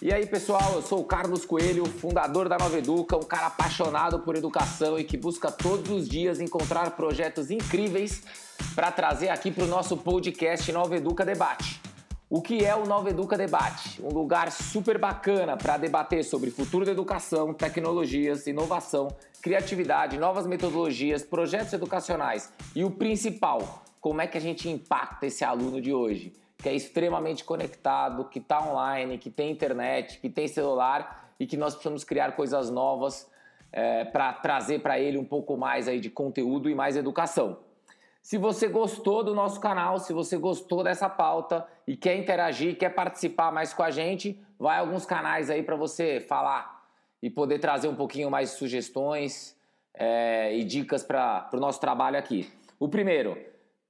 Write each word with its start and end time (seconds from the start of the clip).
E 0.00 0.12
aí, 0.12 0.24
pessoal, 0.26 0.74
eu 0.74 0.82
sou 0.82 1.00
o 1.00 1.04
Carlos 1.04 1.44
Coelho, 1.44 1.84
fundador 1.84 2.48
da 2.48 2.56
Nova 2.56 2.78
Educa, 2.78 3.16
um 3.16 3.24
cara 3.24 3.48
apaixonado 3.48 4.20
por 4.20 4.36
educação 4.36 4.96
e 4.96 5.02
que 5.02 5.16
busca 5.16 5.50
todos 5.50 5.90
os 5.90 6.08
dias 6.08 6.40
encontrar 6.40 6.92
projetos 6.92 7.50
incríveis 7.50 8.22
para 8.76 8.92
trazer 8.92 9.28
aqui 9.28 9.50
para 9.50 9.64
o 9.64 9.66
nosso 9.66 9.96
podcast 9.96 10.70
Nova 10.70 10.96
Educa 10.96 11.24
Debate. 11.24 11.80
O 12.30 12.40
que 12.40 12.64
é 12.64 12.76
o 12.76 12.86
Nova 12.86 13.10
Educa 13.10 13.36
Debate? 13.36 14.00
Um 14.00 14.12
lugar 14.12 14.52
super 14.52 14.98
bacana 14.98 15.56
para 15.56 15.76
debater 15.76 16.22
sobre 16.22 16.52
futuro 16.52 16.84
da 16.84 16.92
educação, 16.92 17.52
tecnologias, 17.52 18.46
inovação, 18.46 19.08
criatividade, 19.42 20.16
novas 20.16 20.46
metodologias, 20.46 21.24
projetos 21.24 21.72
educacionais 21.72 22.52
e 22.72 22.84
o 22.84 22.90
principal, 22.92 23.82
como 24.00 24.20
é 24.20 24.28
que 24.28 24.38
a 24.38 24.40
gente 24.40 24.68
impacta 24.68 25.26
esse 25.26 25.42
aluno 25.42 25.80
de 25.80 25.92
hoje 25.92 26.32
que 26.58 26.68
é 26.68 26.74
extremamente 26.74 27.44
conectado, 27.44 28.24
que 28.24 28.40
está 28.40 28.60
online, 28.60 29.16
que 29.16 29.30
tem 29.30 29.50
internet, 29.50 30.18
que 30.18 30.28
tem 30.28 30.48
celular 30.48 31.32
e 31.38 31.46
que 31.46 31.56
nós 31.56 31.74
precisamos 31.74 32.02
criar 32.02 32.32
coisas 32.32 32.68
novas 32.68 33.30
é, 33.72 34.04
para 34.04 34.32
trazer 34.32 34.80
para 34.80 34.98
ele 34.98 35.16
um 35.16 35.24
pouco 35.24 35.56
mais 35.56 35.86
aí 35.86 36.00
de 36.00 36.10
conteúdo 36.10 36.68
e 36.68 36.74
mais 36.74 36.96
educação. 36.96 37.58
Se 38.20 38.36
você 38.36 38.68
gostou 38.68 39.22
do 39.22 39.34
nosso 39.34 39.60
canal, 39.60 39.98
se 39.98 40.12
você 40.12 40.36
gostou 40.36 40.82
dessa 40.82 41.08
pauta 41.08 41.66
e 41.86 41.96
quer 41.96 42.16
interagir, 42.16 42.76
quer 42.76 42.90
participar 42.90 43.52
mais 43.52 43.72
com 43.72 43.82
a 43.82 43.90
gente, 43.90 44.38
vai 44.58 44.78
alguns 44.78 45.06
canais 45.06 45.48
aí 45.48 45.62
para 45.62 45.76
você 45.76 46.20
falar 46.20 46.84
e 47.22 47.30
poder 47.30 47.60
trazer 47.60 47.88
um 47.88 47.94
pouquinho 47.94 48.30
mais 48.30 48.50
de 48.50 48.56
sugestões 48.56 49.56
é, 49.94 50.54
e 50.56 50.64
dicas 50.64 51.02
para 51.04 51.48
o 51.52 51.56
nosso 51.56 51.80
trabalho 51.80 52.18
aqui. 52.18 52.50
O 52.78 52.88
primeiro, 52.88 53.38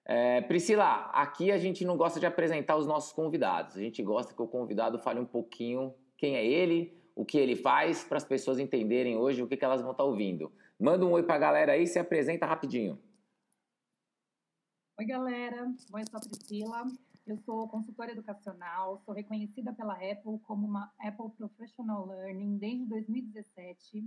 É, 0.05 0.41
Priscila, 0.41 1.09
aqui 1.13 1.53
a 1.53 1.59
gente 1.59 1.85
não 1.85 1.97
gosta 1.97 2.19
de 2.19 2.27
apresentar 2.27 2.77
os 2.77 2.87
nossos 2.87 3.13
convidados. 3.13 3.77
A 3.77 3.81
gente 3.81 4.03
gosta 4.03 4.35
que 4.35 4.43
o 4.43 4.49
convidado 4.49 4.99
fale 4.99 5.21
um 5.21 5.25
pouquinho 5.25 5.95
quem 6.17 6.35
é 6.35 6.45
ele, 6.45 7.00
o 7.21 7.25
que 7.25 7.37
ele 7.37 7.55
faz 7.55 8.03
para 8.03 8.17
as 8.17 8.25
pessoas 8.25 8.59
entenderem 8.59 9.15
hoje 9.15 9.43
o 9.43 9.47
que, 9.47 9.55
que 9.55 9.65
elas 9.65 9.83
vão 9.83 9.91
estar 9.91 10.03
tá 10.03 10.09
ouvindo. 10.09 10.51
Manda 10.79 11.05
um 11.05 11.13
oi 11.13 11.23
para 11.23 11.35
a 11.35 11.39
galera 11.39 11.73
aí 11.73 11.87
se 11.87 11.99
apresenta 11.99 12.47
rapidinho. 12.47 12.99
Oi, 14.99 15.05
galera. 15.05 15.67
Bom, 15.91 15.99
eu 15.99 16.07
sou 16.07 16.17
a 16.17 16.21
Priscila. 16.21 16.83
Eu 17.27 17.37
sou 17.37 17.69
consultora 17.69 18.13
educacional, 18.13 19.03
sou 19.05 19.13
reconhecida 19.13 19.71
pela 19.75 19.93
Apple 19.93 20.39
como 20.47 20.67
uma 20.67 20.91
Apple 20.99 21.31
Professional 21.37 22.07
Learning 22.07 22.57
desde 22.57 22.87
2017. 22.87 24.03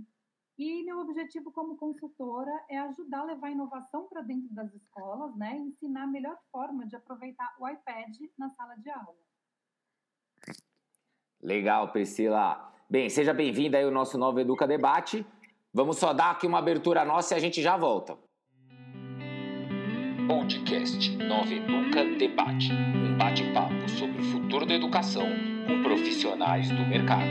E 0.58 0.82
meu 0.82 0.98
objetivo 0.98 1.52
como 1.52 1.76
consultora 1.76 2.64
é 2.68 2.78
ajudar 2.78 3.20
a 3.20 3.26
levar 3.26 3.50
inovação 3.50 4.08
para 4.08 4.22
dentro 4.22 4.52
das 4.52 4.74
escolas, 4.74 5.36
né? 5.36 5.56
E 5.56 5.68
ensinar 5.68 6.02
a 6.02 6.08
melhor 6.08 6.36
forma 6.50 6.84
de 6.84 6.96
aproveitar 6.96 7.54
o 7.60 7.68
iPad 7.68 8.16
na 8.36 8.50
sala 8.50 8.74
de 8.74 8.90
aula. 8.90 9.14
Legal, 11.40 11.92
Priscila. 11.92 12.73
Bem, 12.94 13.10
seja 13.10 13.34
bem-vinda 13.34 13.76
aí 13.76 13.82
ao 13.82 13.90
nosso 13.90 14.16
novo 14.16 14.38
Educa 14.38 14.68
Debate. 14.68 15.26
Vamos 15.72 15.96
só 15.96 16.12
dar 16.12 16.30
aqui 16.30 16.46
uma 16.46 16.60
abertura 16.60 17.04
nossa 17.04 17.34
e 17.34 17.36
a 17.36 17.40
gente 17.40 17.60
já 17.60 17.76
volta. 17.76 18.16
Podcast 20.28 21.16
Nova 21.16 21.52
Educa 21.52 22.04
Debate. 22.16 22.70
Um 22.72 23.18
bate-papo 23.18 23.88
sobre 23.90 24.22
o 24.22 24.24
futuro 24.26 24.64
da 24.64 24.74
educação 24.74 25.26
com 25.66 25.82
profissionais 25.82 26.70
do 26.70 26.86
mercado. 26.86 27.26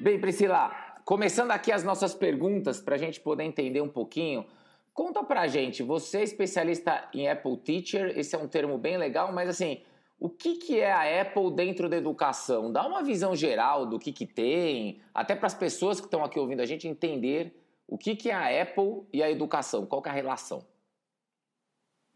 Bem, 0.00 0.18
Priscila, 0.18 0.74
começando 1.04 1.50
aqui 1.50 1.70
as 1.72 1.84
nossas 1.84 2.14
perguntas 2.14 2.80
para 2.80 2.94
a 2.94 2.98
gente 2.98 3.20
poder 3.20 3.44
entender 3.44 3.82
um 3.82 3.88
pouquinho. 3.90 4.46
Conta 4.94 5.22
pra 5.22 5.46
gente, 5.46 5.82
você 5.82 6.20
é 6.20 6.22
especialista 6.22 7.06
em 7.12 7.28
Apple 7.28 7.58
Teacher, 7.58 8.18
esse 8.18 8.34
é 8.34 8.38
um 8.38 8.48
termo 8.48 8.78
bem 8.78 8.96
legal, 8.96 9.30
mas 9.30 9.50
assim, 9.50 9.82
o 10.24 10.30
que, 10.30 10.56
que 10.56 10.80
é 10.80 10.90
a 10.90 11.20
Apple 11.20 11.54
dentro 11.54 11.86
da 11.86 11.98
educação? 11.98 12.72
Dá 12.72 12.86
uma 12.86 13.02
visão 13.02 13.36
geral 13.36 13.84
do 13.84 13.98
que, 13.98 14.10
que 14.10 14.24
tem, 14.24 14.98
até 15.12 15.36
para 15.36 15.48
as 15.48 15.52
pessoas 15.52 16.00
que 16.00 16.06
estão 16.06 16.24
aqui 16.24 16.38
ouvindo 16.38 16.60
a 16.60 16.64
gente 16.64 16.88
entender 16.88 17.54
o 17.86 17.98
que, 17.98 18.16
que 18.16 18.30
é 18.30 18.34
a 18.34 18.62
Apple 18.62 19.02
e 19.12 19.22
a 19.22 19.30
educação, 19.30 19.84
qual 19.84 20.02
é 20.06 20.08
a 20.08 20.12
relação? 20.12 20.64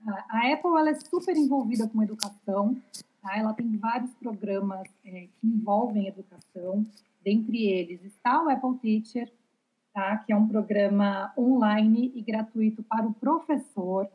A 0.07 0.51
Apple 0.51 0.71
ela 0.79 0.89
é 0.89 0.95
super 0.95 1.37
envolvida 1.37 1.87
com 1.87 2.03
educação, 2.03 2.81
tá? 3.21 3.37
ela 3.37 3.53
tem 3.53 3.77
vários 3.77 4.15
programas 4.15 4.89
é, 5.05 5.29
que 5.39 5.47
envolvem 5.47 6.09
educação, 6.09 6.87
dentre 7.23 7.67
eles 7.67 8.03
está 8.05 8.43
o 8.43 8.49
Apple 8.49 8.79
Teacher, 8.79 9.31
tá? 9.93 10.17
que 10.17 10.33
é 10.33 10.37
um 10.37 10.49
programa 10.49 11.31
online 11.37 12.11
e 12.15 12.23
gratuito 12.23 12.83
para 12.85 13.07
o 13.07 13.13
professor, 13.13 14.09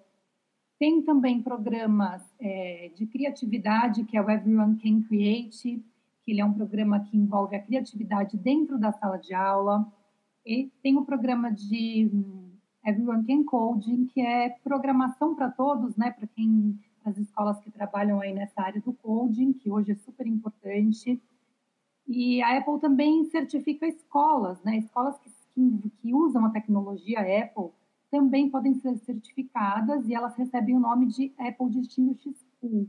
tem 0.84 1.02
também 1.02 1.42
programas 1.42 2.22
é, 2.38 2.92
de 2.94 3.06
criatividade, 3.06 4.04
que 4.04 4.18
é 4.18 4.22
o 4.22 4.30
Everyone 4.30 4.76
Can 4.76 5.02
Create, 5.04 5.82
que 6.26 6.32
ele 6.34 6.42
é 6.42 6.46
um 6.46 6.52
programa 6.52 7.00
que 7.00 7.16
envolve 7.16 7.56
a 7.56 7.62
criatividade 7.62 8.36
dentro 8.36 8.78
da 8.78 8.92
sala 8.92 9.16
de 9.16 9.34
aula. 9.34 9.90
E 10.46 10.70
tem 10.82 10.98
o 10.98 11.06
programa 11.06 11.50
de 11.50 12.12
hum, 12.14 12.50
Everyone 12.86 13.26
Can 13.26 13.46
Coding, 13.46 14.08
que 14.08 14.20
é 14.20 14.50
programação 14.62 15.34
para 15.34 15.50
todos, 15.50 15.96
né, 15.96 16.12
para 16.12 16.28
quem 16.28 16.78
as 17.06 17.18
escolas 17.18 17.58
que 17.62 17.72
trabalham 17.72 18.20
aí 18.20 18.34
nessa 18.34 18.62
área 18.62 18.82
do 18.82 18.92
coding, 18.92 19.54
que 19.54 19.72
hoje 19.72 19.94
é 19.94 19.96
super 19.96 20.28
importante. 20.28 21.18
E 22.06 22.42
a 22.42 22.58
Apple 22.58 22.82
também 22.82 23.24
certifica 23.30 23.88
escolas, 23.88 24.62
né, 24.66 24.80
escolas 24.80 25.18
que, 25.20 25.32
que, 25.56 25.90
que 26.02 26.14
usam 26.14 26.46
a 26.46 26.50
tecnologia 26.50 27.22
Apple 27.22 27.72
também 28.14 28.48
podem 28.48 28.76
ser 28.76 28.96
certificadas 29.00 30.08
e 30.08 30.14
elas 30.14 30.36
recebem 30.36 30.76
o 30.76 30.80
nome 30.80 31.08
de 31.08 31.34
Apple 31.36 31.68
Distinguished 31.72 32.38
School. 32.60 32.88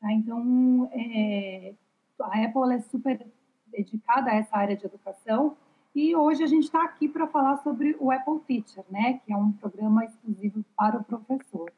Tá? 0.00 0.10
Então, 0.10 0.88
é, 0.90 1.74
a 2.18 2.44
Apple 2.46 2.72
é 2.72 2.80
super 2.80 3.26
dedicada 3.66 4.30
a 4.30 4.36
essa 4.36 4.56
área 4.56 4.74
de 4.74 4.86
educação 4.86 5.54
e 5.94 6.16
hoje 6.16 6.42
a 6.42 6.46
gente 6.46 6.64
está 6.64 6.82
aqui 6.82 7.06
para 7.06 7.26
falar 7.26 7.58
sobre 7.58 7.94
o 8.00 8.10
Apple 8.10 8.40
Teacher, 8.46 8.86
né, 8.90 9.20
que 9.22 9.30
é 9.30 9.36
um 9.36 9.52
programa 9.52 10.06
exclusivo 10.06 10.64
para 10.74 10.96
o 10.96 11.04
professor. 11.04 11.70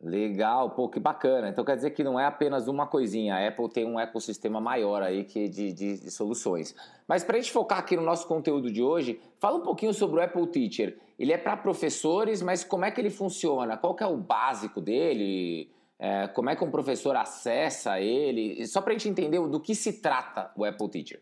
Legal, 0.00 0.70
pô, 0.70 0.88
que 0.88 1.00
bacana. 1.00 1.48
Então 1.48 1.64
quer 1.64 1.74
dizer 1.74 1.90
que 1.90 2.04
não 2.04 2.18
é 2.18 2.24
apenas 2.24 2.68
uma 2.68 2.86
coisinha, 2.86 3.34
a 3.34 3.48
Apple 3.48 3.68
tem 3.68 3.84
um 3.84 3.98
ecossistema 3.98 4.60
maior 4.60 5.02
aí 5.02 5.24
que 5.24 5.48
de, 5.48 5.72
de, 5.72 5.98
de 5.98 6.10
soluções. 6.10 6.74
Mas 7.06 7.24
para 7.24 7.36
a 7.36 7.40
gente 7.40 7.50
focar 7.50 7.78
aqui 7.78 7.96
no 7.96 8.02
nosso 8.02 8.26
conteúdo 8.28 8.70
de 8.70 8.80
hoje, 8.80 9.20
fala 9.40 9.58
um 9.58 9.62
pouquinho 9.62 9.92
sobre 9.92 10.20
o 10.20 10.22
Apple 10.22 10.46
Teacher. 10.46 10.96
Ele 11.18 11.32
é 11.32 11.38
para 11.38 11.56
professores, 11.56 12.40
mas 12.40 12.62
como 12.62 12.84
é 12.84 12.92
que 12.92 13.00
ele 13.00 13.10
funciona? 13.10 13.76
Qual 13.76 13.94
que 13.96 14.04
é 14.04 14.06
o 14.06 14.16
básico 14.16 14.80
dele? 14.80 15.68
É, 15.98 16.28
como 16.28 16.48
é 16.48 16.54
que 16.54 16.62
um 16.62 16.70
professor 16.70 17.16
acessa 17.16 18.00
ele? 18.00 18.64
Só 18.68 18.80
para 18.80 18.92
a 18.92 18.96
gente 18.96 19.08
entender 19.08 19.40
do 19.48 19.60
que 19.60 19.74
se 19.74 20.00
trata 20.00 20.52
o 20.56 20.64
Apple 20.64 20.88
Teacher. 20.90 21.20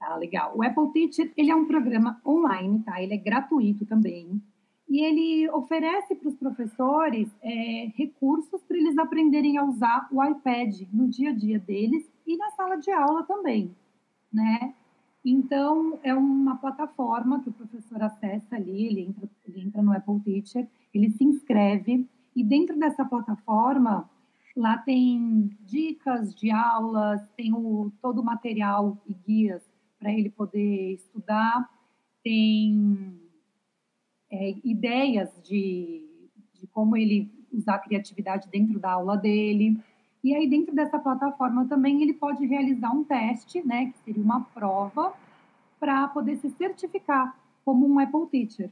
Tá, 0.00 0.16
legal. 0.16 0.52
O 0.56 0.64
Apple 0.64 0.92
Teacher, 0.92 1.32
ele 1.36 1.52
é 1.52 1.54
um 1.54 1.68
programa 1.68 2.20
online, 2.26 2.82
tá? 2.82 3.00
Ele 3.00 3.14
é 3.14 3.18
gratuito 3.18 3.86
também 3.86 4.42
e 4.88 5.04
ele 5.04 5.50
oferece 5.50 6.14
para 6.14 6.28
os 6.28 6.36
professores 6.36 7.28
é, 7.42 7.92
recursos 7.96 8.62
para 8.62 8.76
eles 8.76 8.96
aprenderem 8.98 9.58
a 9.58 9.64
usar 9.64 10.08
o 10.12 10.22
iPad 10.22 10.82
no 10.92 11.08
dia 11.08 11.30
a 11.30 11.34
dia 11.34 11.58
deles 11.58 12.08
e 12.26 12.36
na 12.36 12.50
sala 12.52 12.76
de 12.76 12.90
aula 12.90 13.24
também, 13.24 13.74
né? 14.32 14.74
Então, 15.24 15.98
é 16.04 16.14
uma 16.14 16.56
plataforma 16.56 17.42
que 17.42 17.48
o 17.48 17.52
professor 17.52 18.00
acessa 18.00 18.54
ali, 18.54 18.86
ele 18.86 19.00
entra, 19.00 19.28
ele 19.44 19.60
entra 19.60 19.82
no 19.82 19.92
Apple 19.92 20.20
Teacher, 20.20 20.68
ele 20.94 21.10
se 21.10 21.24
inscreve, 21.24 22.08
e 22.34 22.44
dentro 22.44 22.78
dessa 22.78 23.04
plataforma, 23.04 24.08
lá 24.56 24.78
tem 24.78 25.50
dicas 25.62 26.32
de 26.32 26.52
aulas, 26.52 27.20
tem 27.36 27.52
o, 27.52 27.90
todo 28.00 28.20
o 28.20 28.24
material 28.24 28.96
e 29.04 29.14
guias 29.14 29.68
para 29.98 30.12
ele 30.12 30.30
poder 30.30 30.92
estudar, 30.92 31.68
tem 32.22 33.25
é, 34.30 34.54
ideias 34.64 35.30
de, 35.42 36.04
de 36.54 36.66
como 36.68 36.96
ele 36.96 37.30
usar 37.52 37.76
a 37.76 37.78
criatividade 37.78 38.48
dentro 38.48 38.78
da 38.78 38.92
aula 38.92 39.16
dele. 39.16 39.78
E 40.22 40.34
aí, 40.34 40.48
dentro 40.48 40.74
dessa 40.74 40.98
plataforma 40.98 41.66
também, 41.66 42.02
ele 42.02 42.12
pode 42.12 42.44
realizar 42.46 42.90
um 42.90 43.04
teste, 43.04 43.64
né, 43.66 43.86
que 43.86 43.98
seria 43.98 44.22
uma 44.22 44.40
prova, 44.40 45.14
para 45.78 46.08
poder 46.08 46.36
se 46.36 46.50
certificar 46.50 47.36
como 47.64 47.86
um 47.86 47.98
Apple 47.98 48.26
Teacher. 48.30 48.70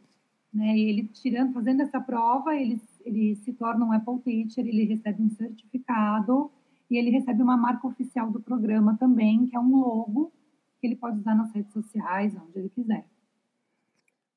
Né? 0.53 0.77
E 0.77 0.89
ele, 0.89 1.05
tirando, 1.09 1.53
fazendo 1.53 1.83
essa 1.83 2.01
prova, 2.01 2.55
ele, 2.55 2.81
ele 3.05 3.37
se 3.37 3.53
torna 3.53 3.85
um 3.85 3.93
Apple 3.93 4.19
Teacher, 4.21 4.67
ele 4.67 4.85
recebe 4.85 5.23
um 5.23 5.31
certificado 5.31 6.51
e 6.91 6.97
ele 6.97 7.11
recebe 7.11 7.43
uma 7.43 7.57
marca 7.57 7.87
oficial 7.87 8.31
do 8.31 8.41
programa 8.41 8.97
também, 8.97 9.47
que 9.47 9.57
é 9.57 9.61
um 9.61 9.81
logo 9.81 10.33
que 10.81 10.87
ele 10.87 10.97
pode 10.97 11.19
usar 11.19 11.35
nas 11.35 11.53
redes 11.53 11.73
sociais, 11.73 12.35
onde 12.37 12.59
ele 12.59 12.69
quiser. 12.69 13.05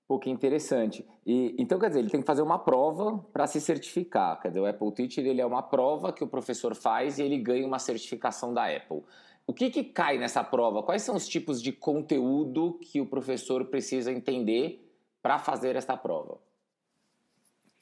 Pô, 0.08 0.18
que 0.18 0.30
interessante. 0.30 1.06
E, 1.26 1.54
então, 1.60 1.78
quer 1.78 1.90
dizer, 1.90 2.00
ele 2.00 2.10
tem 2.10 2.22
que 2.22 2.26
fazer 2.26 2.42
uma 2.42 2.58
prova 2.58 3.18
para 3.34 3.46
se 3.46 3.60
certificar. 3.60 4.40
Quer 4.40 4.48
dizer, 4.50 4.62
o 4.62 4.66
Apple 4.66 4.92
Teacher 4.94 5.26
ele 5.26 5.42
é 5.42 5.46
uma 5.46 5.62
prova 5.62 6.14
que 6.14 6.24
o 6.24 6.28
professor 6.28 6.74
faz 6.74 7.20
e 7.20 7.24
ele 7.24 7.38
ganha 7.38 7.68
uma 7.68 7.78
certificação 7.78 8.54
da 8.54 8.74
Apple. 8.74 9.04
O 9.46 9.54
que, 9.54 9.70
que 9.70 9.84
cai 9.84 10.18
nessa 10.18 10.44
prova? 10.44 10.82
Quais 10.82 11.02
são 11.02 11.16
os 11.16 11.28
tipos 11.28 11.62
de 11.62 11.74
conteúdo 11.74 12.80
que 12.82 13.02
o 13.02 13.06
professor 13.06 13.66
precisa 13.66 14.12
entender 14.12 14.82
para 15.22 15.40
fazer 15.40 15.76
esta 15.76 15.98
prova? 15.98 16.38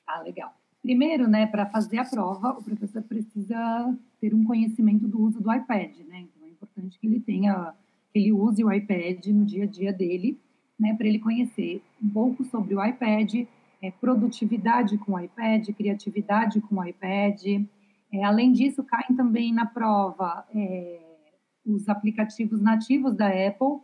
Ah, 0.07 0.21
legal. 0.21 0.51
Primeiro, 0.81 1.27
né, 1.27 1.45
para 1.45 1.67
fazer 1.67 1.97
a 1.99 2.05
prova, 2.05 2.57
o 2.57 2.63
professor 2.63 3.03
precisa 3.03 3.95
ter 4.19 4.33
um 4.33 4.43
conhecimento 4.43 5.07
do 5.07 5.21
uso 5.21 5.41
do 5.41 5.51
iPad, 5.51 5.97
né? 6.07 6.21
Então 6.21 6.47
é 6.47 6.49
importante 6.49 6.99
que 6.99 7.05
ele 7.07 7.19
tenha, 7.19 7.73
que 8.11 8.19
ele 8.19 8.31
use 8.31 8.63
o 8.63 8.71
iPad 8.71 9.25
no 9.27 9.45
dia 9.45 9.63
a 9.63 9.67
dia 9.67 9.91
dele 9.91 10.39
né, 10.79 10.93
para 10.93 11.07
ele 11.07 11.19
conhecer 11.19 11.81
um 12.03 12.09
pouco 12.09 12.43
sobre 12.45 12.75
o 12.75 12.83
iPad, 12.83 13.47
é, 13.81 13.91
produtividade 13.91 14.97
com 14.97 15.13
o 15.13 15.19
iPad, 15.19 15.69
criatividade 15.69 16.59
com 16.61 16.75
o 16.75 16.83
iPad. 16.83 17.43
É, 18.11 18.23
além 18.23 18.51
disso, 18.51 18.83
caem 18.83 19.15
também 19.15 19.53
na 19.53 19.65
prova 19.65 20.45
é, 20.53 20.99
os 21.65 21.87
aplicativos 21.89 22.61
nativos 22.61 23.15
da 23.15 23.27
Apple, 23.27 23.79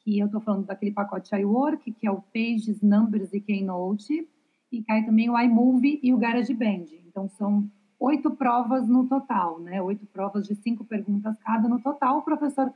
que 0.00 0.18
eu 0.18 0.26
estou 0.26 0.40
falando 0.40 0.66
daquele 0.66 0.92
pacote 0.92 1.34
iWork, 1.34 1.92
que 1.92 2.06
é 2.06 2.10
o 2.10 2.22
Pages, 2.32 2.80
Numbers 2.80 3.32
e 3.32 3.40
Keynote, 3.40 4.26
e 4.70 4.82
cai 4.82 5.04
também 5.04 5.28
o 5.28 5.38
iMovie 5.38 6.00
e 6.02 6.14
o 6.14 6.18
GarageBand. 6.18 6.86
Então, 7.06 7.28
são 7.28 7.68
oito 7.98 8.30
provas 8.30 8.88
no 8.88 9.06
total, 9.06 9.58
né? 9.60 9.80
Oito 9.82 10.06
provas 10.06 10.46
de 10.46 10.54
cinco 10.56 10.84
perguntas 10.84 11.36
cada 11.38 11.68
no 11.68 11.80
total. 11.80 12.18
O 12.18 12.22
professor 12.22 12.72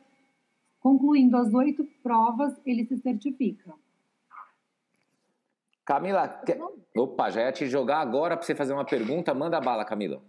Concluindo 0.80 1.36
as 1.36 1.52
oito 1.52 1.84
provas, 2.02 2.58
ele 2.64 2.86
se 2.86 2.96
certifica. 2.98 3.74
Camila, 5.84 6.28
quer... 6.28 6.58
opa, 6.96 7.30
já 7.30 7.42
ia 7.42 7.52
te 7.52 7.66
jogar 7.66 8.00
agora 8.00 8.36
para 8.36 8.46
você 8.46 8.54
fazer 8.54 8.72
uma 8.72 8.84
pergunta. 8.84 9.34
Manda 9.34 9.60
bala, 9.60 9.84
Camila. 9.84 10.22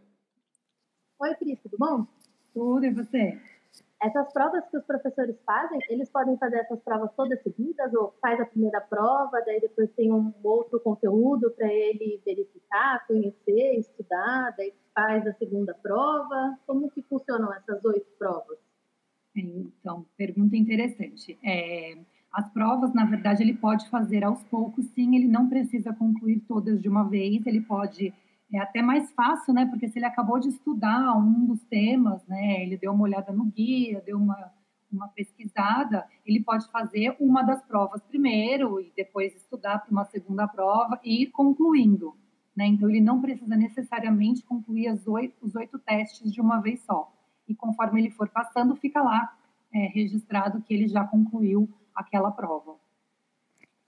Oi, 1.19 1.35
Cris, 1.35 1.59
tudo 1.61 1.77
bom? 1.77 2.07
Tudo, 2.53 2.85
e 2.85 2.91
você? 2.91 3.39
Essas 4.01 4.33
provas 4.33 4.67
que 4.67 4.77
os 4.77 4.83
professores 4.83 5.37
fazem, 5.45 5.79
eles 5.87 6.09
podem 6.09 6.35
fazer 6.37 6.57
essas 6.57 6.81
provas 6.81 7.11
todas 7.15 7.41
seguidas 7.43 7.93
ou 7.93 8.13
faz 8.19 8.41
a 8.41 8.45
primeira 8.45 8.81
prova, 8.81 9.39
daí 9.45 9.61
depois 9.61 9.91
tem 9.91 10.11
um 10.11 10.33
outro 10.43 10.79
conteúdo 10.79 11.51
para 11.51 11.71
ele 11.71 12.19
verificar, 12.25 13.05
conhecer, 13.05 13.77
estudar, 13.77 14.55
daí 14.57 14.73
faz 14.95 15.25
a 15.27 15.33
segunda 15.33 15.75
prova. 15.75 16.57
Como 16.65 16.89
que 16.89 17.03
funcionam 17.03 17.53
essas 17.53 17.85
oito 17.85 18.07
provas? 18.17 18.57
Então, 19.81 20.05
pergunta 20.15 20.55
interessante. 20.55 21.37
É, 21.43 21.97
as 22.31 22.47
provas, 22.53 22.93
na 22.93 23.03
verdade, 23.03 23.43
ele 23.43 23.53
pode 23.53 23.89
fazer 23.89 24.23
aos 24.23 24.41
poucos, 24.43 24.85
sim, 24.91 25.15
ele 25.15 25.27
não 25.27 25.49
precisa 25.49 25.91
concluir 25.91 26.39
todas 26.47 26.81
de 26.81 26.87
uma 26.87 27.03
vez, 27.03 27.45
ele 27.45 27.61
pode, 27.61 28.13
é 28.53 28.59
até 28.59 28.81
mais 28.81 29.11
fácil, 29.11 29.53
né, 29.53 29.65
porque 29.65 29.89
se 29.89 29.99
ele 29.99 30.05
acabou 30.05 30.39
de 30.39 30.47
estudar 30.47 31.17
um 31.17 31.45
dos 31.45 31.61
temas, 31.63 32.25
né, 32.27 32.63
ele 32.63 32.77
deu 32.77 32.93
uma 32.93 33.03
olhada 33.03 33.33
no 33.33 33.45
guia, 33.45 34.01
deu 34.05 34.17
uma, 34.17 34.51
uma 34.89 35.07
pesquisada, 35.09 36.07
ele 36.25 36.41
pode 36.41 36.69
fazer 36.71 37.15
uma 37.19 37.41
das 37.41 37.61
provas 37.63 38.01
primeiro 38.03 38.79
e 38.79 38.93
depois 38.95 39.35
estudar 39.35 39.79
para 39.79 39.91
uma 39.91 40.05
segunda 40.05 40.47
prova 40.47 41.01
e 41.03 41.23
ir 41.23 41.31
concluindo, 41.31 42.15
né, 42.55 42.65
então 42.67 42.87
ele 42.87 43.01
não 43.01 43.19
precisa 43.19 43.57
necessariamente 43.57 44.43
concluir 44.43 44.87
oito, 45.07 45.35
os 45.41 45.55
oito 45.55 45.77
testes 45.79 46.31
de 46.31 46.39
uma 46.39 46.61
vez 46.61 46.81
só 46.83 47.11
e 47.45 47.55
conforme 47.55 47.99
ele 47.99 48.11
for 48.11 48.29
passando, 48.29 48.75
fica 48.75 49.01
lá 49.01 49.33
é, 49.73 49.87
registrado 49.87 50.61
que 50.61 50.73
ele 50.73 50.87
já 50.87 51.03
concluiu 51.05 51.69
aquela 51.95 52.31
prova. 52.31 52.75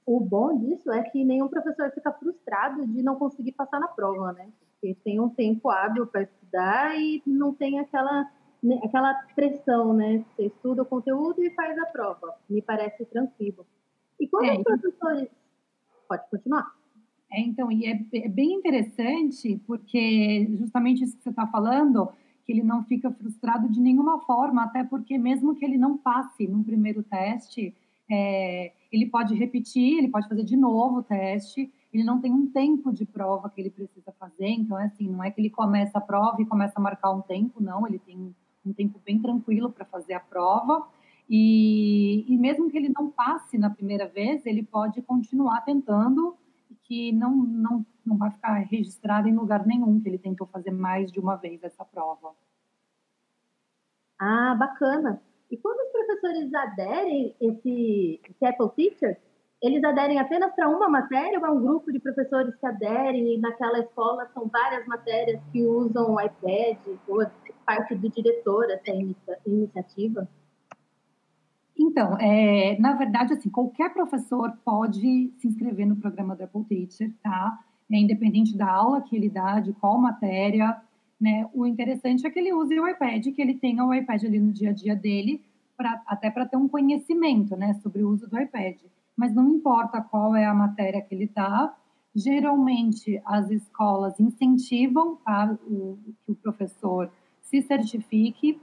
O 0.06 0.20
bom 0.20 0.58
disso 0.58 0.92
é 0.92 1.02
que 1.04 1.24
nenhum 1.24 1.48
professor 1.48 1.92
fica 1.92 2.12
frustrado 2.12 2.86
de 2.86 3.02
não 3.02 3.16
conseguir 3.16 3.54
passar 3.54 3.80
na 3.80 3.88
prova, 3.88 4.34
né? 4.34 4.50
Porque 4.60 4.96
tem 5.04 5.20
um 5.20 5.30
tempo 5.30 5.70
hábil 5.70 6.06
para 6.06 6.24
estudar 6.24 7.00
e 7.00 7.24
não 7.26 7.54
tem 7.54 7.80
aquela, 7.80 8.30
né, 8.62 8.82
aquela 8.84 9.14
pressão, 9.34 9.94
né? 9.94 10.26
Você 10.36 10.48
estuda 10.48 10.82
o 10.82 10.86
conteúdo 10.86 11.42
e 11.42 11.50
faz 11.52 11.78
a 11.78 11.86
prova. 11.86 12.36
Me 12.50 12.62
parece 12.62 13.06
tranquilo. 13.06 13.66
E 14.20 14.28
quando 14.28 14.46
é, 14.46 14.58
os 14.58 14.64
professores. 14.64 15.30
Pode 16.08 16.30
continuar. 16.30 16.76
É, 17.32 17.40
então, 17.40 17.72
e 17.72 17.86
é, 17.86 18.00
é 18.14 18.30
bem 18.30 18.54
interessante, 18.54 19.60
porque 19.66 20.48
justamente 20.60 21.04
isso 21.04 21.18
que 21.18 21.24
você 21.24 21.30
está 21.30 21.48
falando, 21.48 22.10
que 22.46 22.52
ele 22.52 22.64
não 22.64 22.84
fica 22.84 23.12
frustrado 23.12 23.70
de 23.70 23.80
nenhuma 23.80 24.20
forma, 24.20 24.64
até 24.64 24.84
porque 24.84 25.18
mesmo 25.18 25.56
que 25.56 25.64
ele 25.64 25.78
não 25.78 25.98
passe 25.98 26.48
no 26.48 26.64
primeiro 26.64 27.02
teste, 27.04 27.76
é, 28.12 28.74
ele 28.92 29.06
pode 29.08 29.34
repetir, 29.34 29.98
ele 29.98 30.10
pode 30.10 30.28
fazer 30.28 30.44
de 30.44 30.58
novo 30.58 31.00
o 31.00 31.04
teste, 31.04 31.72
ele 31.94 32.04
não 32.04 32.20
tem 32.20 32.32
um 32.32 32.48
tempo 32.48 32.92
de 32.92 33.06
prova 33.06 33.50
que 33.50 33.62
ele 33.62 33.70
precisa 33.70 34.12
fazer, 34.20 34.50
então 34.50 34.78
é 34.78 34.86
assim, 34.86 35.08
não 35.08 35.24
é 35.24 35.32
que 35.32 35.40
ele 35.40 35.50
começa 35.50 35.98
a 35.98 36.02
prova 36.02 36.42
e 36.42 36.46
começa 36.46 36.74
a 36.78 36.82
marcar 36.82 37.12
um 37.12 37.22
tempo, 37.22 37.62
não, 37.62 37.88
ele 37.88 38.00
tem 38.00 38.36
um 38.66 38.74
tempo 38.74 39.00
bem 39.06 39.20
tranquilo 39.20 39.72
para 39.72 39.86
fazer 39.86 40.14
a 40.14 40.20
prova, 40.20 40.88
e, 41.30 42.26
e 42.28 42.38
mesmo 42.38 42.70
que 42.70 42.78
ele 42.78 42.90
não 42.90 43.10
passe 43.10 43.58
na 43.58 43.70
primeira 43.70 44.08
vez, 44.08 44.46
ele 44.46 44.64
pode 44.64 45.02
continuar 45.02 45.62
tentando 45.62 46.36
que 46.94 47.12
não, 47.12 47.36
não, 47.36 47.86
não 48.06 48.18
vai 48.18 48.30
ficar 48.30 48.54
registrado 48.60 49.28
em 49.28 49.36
lugar 49.36 49.66
nenhum 49.66 50.00
que 50.00 50.08
ele 50.08 50.20
tentou 50.20 50.46
fazer 50.46 50.70
mais 50.70 51.12
de 51.12 51.20
uma 51.20 51.36
vez 51.36 51.64
essa 51.64 51.84
prova. 51.84 52.36
Ah, 54.20 54.54
bacana. 54.54 55.20
E 55.50 55.58
quando 55.58 55.80
os 55.80 55.92
professores 55.92 56.54
aderem 56.54 57.36
esse, 57.42 58.22
esse 58.30 58.46
Apple 58.46 58.70
Teacher, 58.76 59.20
eles 59.60 59.84
aderem 59.84 60.20
apenas 60.20 60.54
para 60.54 60.70
uma 60.70 60.88
matéria 60.88 61.40
ou 61.40 61.46
é 61.48 61.50
um 61.50 61.62
grupo 61.62 61.92
de 61.92 62.00
professores 62.00 62.56
que 62.56 62.66
aderem 62.66 63.34
e 63.34 63.38
naquela 63.40 63.80
escola 63.80 64.30
são 64.32 64.48
várias 64.48 64.86
matérias 64.86 65.42
que 65.52 65.66
usam 65.66 66.14
o 66.14 66.22
iPad 66.22 66.78
ou 67.08 67.24
é 67.24 67.32
parte 67.66 67.96
do 67.96 68.10
diretor 68.10 68.70
essa 68.70 68.92
iniciativa? 69.48 70.28
Então, 71.78 72.18
é, 72.20 72.78
na 72.80 72.94
verdade, 72.94 73.34
assim, 73.34 73.50
qualquer 73.50 73.94
professor 73.94 74.52
pode 74.64 75.32
se 75.38 75.48
inscrever 75.48 75.88
no 75.88 75.96
programa 75.96 76.36
do 76.36 76.44
Apple 76.44 76.64
Teacher, 76.66 77.12
tá? 77.22 77.60
É, 77.92 77.98
independente 77.98 78.56
da 78.56 78.70
aula 78.70 79.02
que 79.02 79.16
ele 79.16 79.30
dá, 79.30 79.60
de 79.60 79.74
qual 79.74 79.98
matéria, 80.00 80.78
né? 81.20 81.50
O 81.54 81.66
interessante 81.66 82.26
é 82.26 82.30
que 82.30 82.40
ele 82.40 82.54
use 82.54 82.80
o 82.80 82.88
iPad, 82.88 83.26
que 83.34 83.42
ele 83.42 83.56
tenha 83.56 83.84
o 83.84 83.94
iPad 83.94 84.24
ali 84.24 84.40
no 84.40 84.52
dia 84.52 84.70
a 84.70 84.74
dia 84.74 84.96
dele, 84.96 85.42
pra, 85.76 86.02
até 86.06 86.30
para 86.30 86.46
ter 86.46 86.58
um 86.58 86.68
conhecimento, 86.68 87.56
né, 87.56 87.74
sobre 87.76 88.04
o 88.04 88.10
uso 88.10 88.28
do 88.28 88.40
iPad. 88.40 88.78
Mas 89.16 89.34
não 89.34 89.48
importa 89.50 90.02
qual 90.02 90.36
é 90.36 90.46
a 90.46 90.54
matéria 90.54 91.02
que 91.02 91.14
ele 91.14 91.30
dá, 91.34 91.74
geralmente 92.16 93.22
as 93.26 93.50
escolas 93.50 94.20
incentivam 94.20 95.18
tá, 95.26 95.58
o, 95.68 95.98
que 96.26 96.32
o 96.32 96.36
professor 96.36 97.12
se 97.42 97.62
certifique 97.62 98.60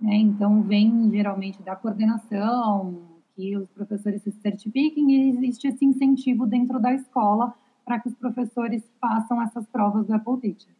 né? 0.00 0.14
Então, 0.16 0.62
vem 0.62 1.10
geralmente 1.10 1.62
da 1.62 1.76
coordenação, 1.76 3.02
que 3.34 3.56
os 3.56 3.68
professores 3.70 4.22
se 4.22 4.30
certifiquem 4.32 5.10
e 5.10 5.28
existe 5.30 5.66
esse 5.66 5.84
incentivo 5.84 6.46
dentro 6.46 6.78
da 6.80 6.92
escola 6.92 7.54
para 7.84 8.00
que 8.00 8.08
os 8.08 8.14
professores 8.14 8.82
façam 9.00 9.42
essas 9.42 9.66
provas 9.66 10.06
do 10.06 10.14
Apple 10.14 10.40
Teacher. 10.40 10.74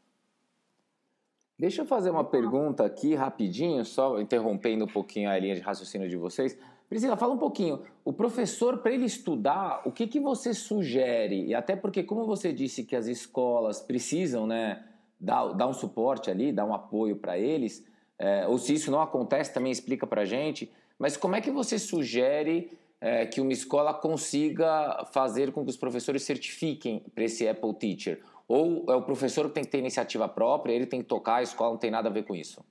Deixa 1.59 1.83
eu 1.83 1.87
fazer 1.87 2.11
uma 2.11 2.25
pergunta 2.25 2.85
aqui 2.85 3.14
rapidinho, 3.14 3.85
só 3.85 4.21
interrompendo 4.21 4.85
um 4.85 4.88
pouquinho 4.88 5.30
a 5.30 5.38
linha 5.38 5.54
de 5.54 5.61
raciocínio 5.61 6.09
de 6.09 6.16
vocês. 6.16 6.59
Priscila, 6.88 7.16
fala 7.16 7.35
um 7.35 7.38
pouquinho. 7.38 7.80
O 8.04 8.12
professor, 8.12 8.78
para 8.78 8.92
ele 8.92 9.04
estudar, 9.04 9.83
o 9.85 9.92
que, 9.92 10.06
que 10.06 10.21
você 10.21 10.52
sugere? 10.52 11.47
E 11.47 11.54
até 11.54 11.76
porque, 11.76 12.02
como 12.02 12.26
você 12.26 12.52
disse 12.52 12.85
que 12.85 12.97
as 12.97 13.06
escolas 13.06 13.80
precisam 13.80 14.47
né, 14.47 14.85
dar, 15.18 15.52
dar 15.52 15.68
um 15.68 15.73
suporte 15.73 16.30
ali, 16.30 16.52
dar 16.52 16.64
um 16.64 16.75
apoio 16.75 17.16
para 17.16 17.38
eles, 17.38 17.87
é, 18.18 18.47
ou 18.47 18.59
se 18.59 18.75
isso 18.75 18.90
não 18.90 19.00
acontece, 19.00 19.52
também 19.52 19.73
explica 19.73 20.06
para 20.06 20.23
a 20.23 20.25
gente. 20.25 20.71
Mas 20.99 21.16
como 21.16 21.37
é 21.37 21.40
que 21.40 21.50
você 21.50 21.78
sugere 21.78 22.71
é, 23.00 23.26
que 23.26 23.40
uma 23.40 23.52
escola 23.52 23.92
consiga 23.92 25.06
fazer 25.12 25.52
com 25.52 25.64
que 25.64 25.71
os 25.71 25.76
professores 25.76 26.23
certifiquem 26.23 27.02
para 27.14 27.25
esse 27.25 27.47
Apple 27.47 27.75
Teacher? 27.75 28.21
Ou 28.47 28.85
é 28.88 28.94
o 28.94 29.02
professor 29.02 29.49
que 29.49 29.54
tem 29.54 29.64
que 29.64 29.71
ter 29.71 29.78
iniciativa 29.78 30.28
própria, 30.28 30.73
ele 30.73 30.87
tem 30.87 31.00
que 31.00 31.09
tocar, 31.09 31.37
a 31.37 31.42
escola 31.42 31.71
não 31.71 31.78
tem 31.78 31.90
nada 31.90 32.09
a 32.09 32.12
ver 32.12 32.25
com 32.25 32.35
isso? 32.35 32.62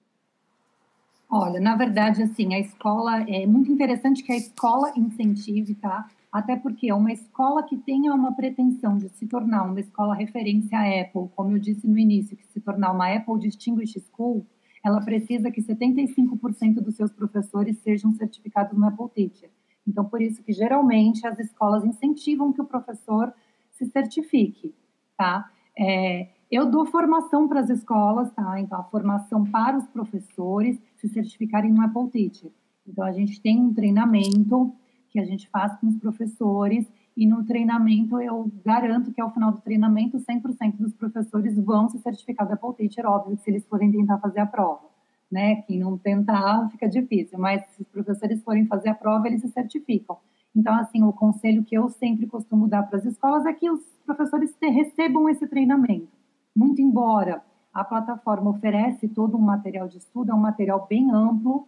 Olha, 1.29 1.59
na 1.59 1.75
verdade, 1.75 2.21
assim, 2.21 2.53
a 2.53 2.59
escola 2.59 3.21
é 3.27 3.45
muito 3.47 3.71
interessante 3.71 4.21
que 4.21 4.31
a 4.31 4.37
escola 4.37 4.93
incentive, 4.95 5.73
tá? 5.75 6.07
Até 6.31 6.55
porque 6.55 6.89
é 6.89 6.93
uma 6.93 7.11
escola 7.11 7.63
que 7.63 7.75
tenha 7.75 8.13
uma 8.13 8.33
pretensão 8.35 8.97
de 8.97 9.09
se 9.09 9.25
tornar 9.27 9.63
uma 9.63 9.79
escola 9.79 10.13
referência 10.13 10.77
à 10.77 11.01
Apple, 11.01 11.29
como 11.35 11.51
eu 11.51 11.59
disse 11.59 11.87
no 11.87 11.97
início, 11.97 12.37
que 12.37 12.45
se 12.45 12.59
tornar 12.59 12.91
uma 12.91 13.11
Apple 13.11 13.39
Distinguished 13.39 14.03
School, 14.11 14.45
ela 14.83 14.99
precisa 15.01 15.49
que 15.49 15.61
75% 15.61 16.75
dos 16.81 16.95
seus 16.95 17.11
professores 17.11 17.77
sejam 17.79 18.11
certificados 18.13 18.77
no 18.77 18.85
Apple 18.85 19.09
Teacher. 19.09 19.49
Então, 19.87 20.05
por 20.05 20.21
isso 20.21 20.43
que 20.43 20.51
geralmente 20.51 21.25
as 21.25 21.39
escolas 21.39 21.85
incentivam 21.85 22.51
que 22.51 22.61
o 22.61 22.65
professor 22.65 23.33
se 23.71 23.85
certifique, 23.85 24.73
tá? 25.17 25.49
É, 25.77 26.29
eu 26.51 26.69
dou 26.69 26.85
formação 26.85 27.47
para 27.47 27.61
as 27.61 27.69
escolas, 27.69 28.31
tá? 28.31 28.59
Então, 28.59 28.79
a 28.79 28.83
formação 28.83 29.43
para 29.43 29.77
os 29.77 29.87
professores 29.87 30.79
se 30.97 31.07
certificarem 31.07 31.71
no 31.71 31.81
Apple 31.81 32.09
Teacher. 32.09 32.51
Então, 32.87 33.05
a 33.05 33.11
gente 33.11 33.41
tem 33.41 33.59
um 33.59 33.73
treinamento 33.73 34.73
que 35.09 35.19
a 35.19 35.25
gente 35.25 35.47
faz 35.49 35.75
com 35.77 35.87
os 35.87 35.97
professores 35.97 36.85
e 37.15 37.27
no 37.27 37.45
treinamento 37.45 38.19
eu 38.19 38.51
garanto 38.65 39.11
que 39.11 39.21
ao 39.21 39.31
final 39.31 39.51
do 39.51 39.61
treinamento 39.61 40.17
100% 40.17 40.77
dos 40.77 40.93
professores 40.93 41.55
vão 41.57 41.87
se 41.89 41.99
certificar 41.99 42.47
do 42.47 42.53
Apple 42.53 42.73
Teacher, 42.75 43.05
óbvio, 43.05 43.37
se 43.37 43.49
eles 43.49 43.65
forem 43.67 43.91
tentar 43.91 44.17
fazer 44.17 44.39
a 44.39 44.45
prova, 44.45 44.89
né? 45.31 45.57
Quem 45.63 45.79
não 45.79 45.97
tentar 45.97 46.69
fica 46.71 46.89
difícil, 46.89 47.37
mas 47.37 47.63
se 47.71 47.83
os 47.83 47.87
professores 47.87 48.43
forem 48.43 48.65
fazer 48.65 48.89
a 48.89 48.95
prova, 48.95 49.27
eles 49.27 49.41
se 49.41 49.49
certificam. 49.49 50.17
Então, 50.55 50.73
assim, 50.75 51.03
o 51.03 51.13
conselho 51.13 51.63
que 51.63 51.75
eu 51.75 51.89
sempre 51.89 52.27
costumo 52.27 52.67
dar 52.67 52.83
para 52.83 52.97
as 52.97 53.05
escolas 53.05 53.45
é 53.45 53.53
que 53.53 53.69
os 53.69 53.81
professores 54.05 54.55
recebam 54.61 55.27
esse 55.29 55.47
treinamento. 55.47 56.07
Muito 56.55 56.81
embora 56.81 57.43
a 57.73 57.83
plataforma 57.83 58.51
oferece 58.51 59.07
todo 59.07 59.35
um 59.35 59.41
material 59.41 59.87
de 59.87 59.97
estudo, 59.97 60.31
é 60.31 60.35
um 60.35 60.39
material 60.39 60.85
bem 60.87 61.09
amplo, 61.11 61.67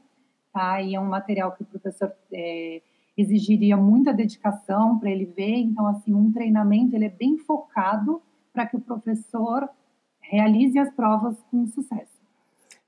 tá? 0.53 0.81
E 0.81 0.93
é 0.93 0.99
um 0.99 1.07
material 1.07 1.51
que 1.53 1.63
o 1.63 1.65
professor 1.65 2.11
é, 2.31 2.81
exigiria 3.17 3.77
muita 3.77 4.13
dedicação 4.13 4.99
para 4.99 5.09
ele 5.09 5.25
ver. 5.25 5.57
Então, 5.57 5.87
assim, 5.87 6.13
um 6.13 6.31
treinamento 6.31 6.95
ele 6.95 7.05
é 7.05 7.09
bem 7.09 7.37
focado 7.37 8.21
para 8.53 8.65
que 8.65 8.75
o 8.75 8.81
professor 8.81 9.67
realize 10.19 10.77
as 10.77 10.93
provas 10.93 11.37
com 11.51 11.67
sucesso. 11.67 12.15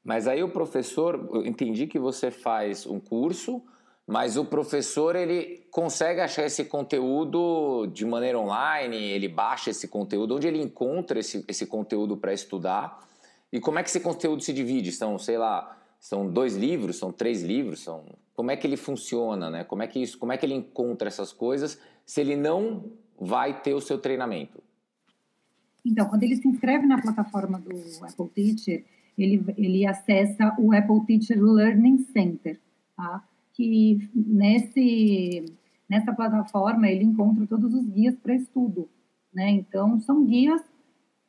Mas 0.03 0.27
aí 0.27 0.41
o 0.41 0.50
professor, 0.50 1.29
eu 1.34 1.46
entendi 1.46 1.86
que 1.86 2.00
você 2.00 2.31
faz 2.31 2.88
um 2.88 3.00
curso, 3.00 3.62
mas 4.07 4.38
o 4.38 4.46
professor 4.46 5.15
ele 5.15 5.65
consegue 5.69 6.22
achar 6.22 6.46
esse 6.46 6.63
conteúdo 6.63 7.88
de 7.88 8.05
maneira 8.05 8.39
online, 8.39 8.98
ele 8.98 9.27
baixa 9.27 9.69
esse 9.69 9.88
conteúdo, 9.88 10.36
onde 10.36 10.48
ele 10.48 10.62
encontra 10.62 11.19
esse, 11.19 11.43
esse 11.48 11.65
conteúdo 11.65 12.15
para 12.15 12.34
estudar 12.34 13.05
e 13.51 13.60
como 13.60 13.79
é 13.79 13.84
que 13.84 13.89
esse 13.89 14.00
conteúdo 14.00 14.43
se 14.43 14.51
divide? 14.51 14.91
São, 14.91 15.17
sei 15.17 15.38
lá, 15.38 15.77
são 16.00 16.30
dois 16.30 16.56
livros, 16.56 16.98
são 16.98 17.12
três 17.12 17.44
livros, 17.44 17.82
são 17.82 18.06
como 18.34 18.51
é 18.51 18.56
que 18.56 18.68
ele 18.68 18.77
funciona, 18.77 19.50
né? 19.50 19.63
Como 19.63 19.82
é 19.82 19.88
que 19.88 20.00
isso, 20.00 20.18
como 20.18 20.32
é 20.32 20.38
que 20.38 20.46
ele 20.46 20.54
encontra 20.54 21.08
essas 21.08 21.34
coisas 21.34 21.80
se 22.06 22.22
ele 22.22 22.36
não 22.36 22.86
vai 23.20 23.62
ter 23.62 23.74
o 23.74 23.82
seu 23.82 23.98
treinamento? 23.98 24.62
Então, 25.84 26.08
quando 26.08 26.24
ele 26.24 26.36
se 26.36 26.48
inscreve 26.48 26.86
na 26.86 27.01
plataforma 27.01 27.60
do 27.60 27.72
Apple 28.06 28.30
Teacher, 28.36 28.84
ele, 29.18 29.44
ele 29.58 29.88
acessa 29.88 30.56
o 30.60 30.72
Apple 30.74 31.06
Teacher 31.06 31.42
Learning 31.42 32.06
Center, 32.13 32.60
tá? 32.96 33.24
Que 33.54 34.08
nesse 34.13 35.46
nessa 35.89 36.13
plataforma 36.13 36.89
ele 36.89 37.06
encontra 37.06 37.48
todos 37.48 37.74
os 37.74 37.88
guias 37.88 38.16
para 38.16 38.36
estudo, 38.36 38.89
né? 39.34 39.50
Então, 39.50 40.00
são 40.01 40.25
guias 40.25 40.62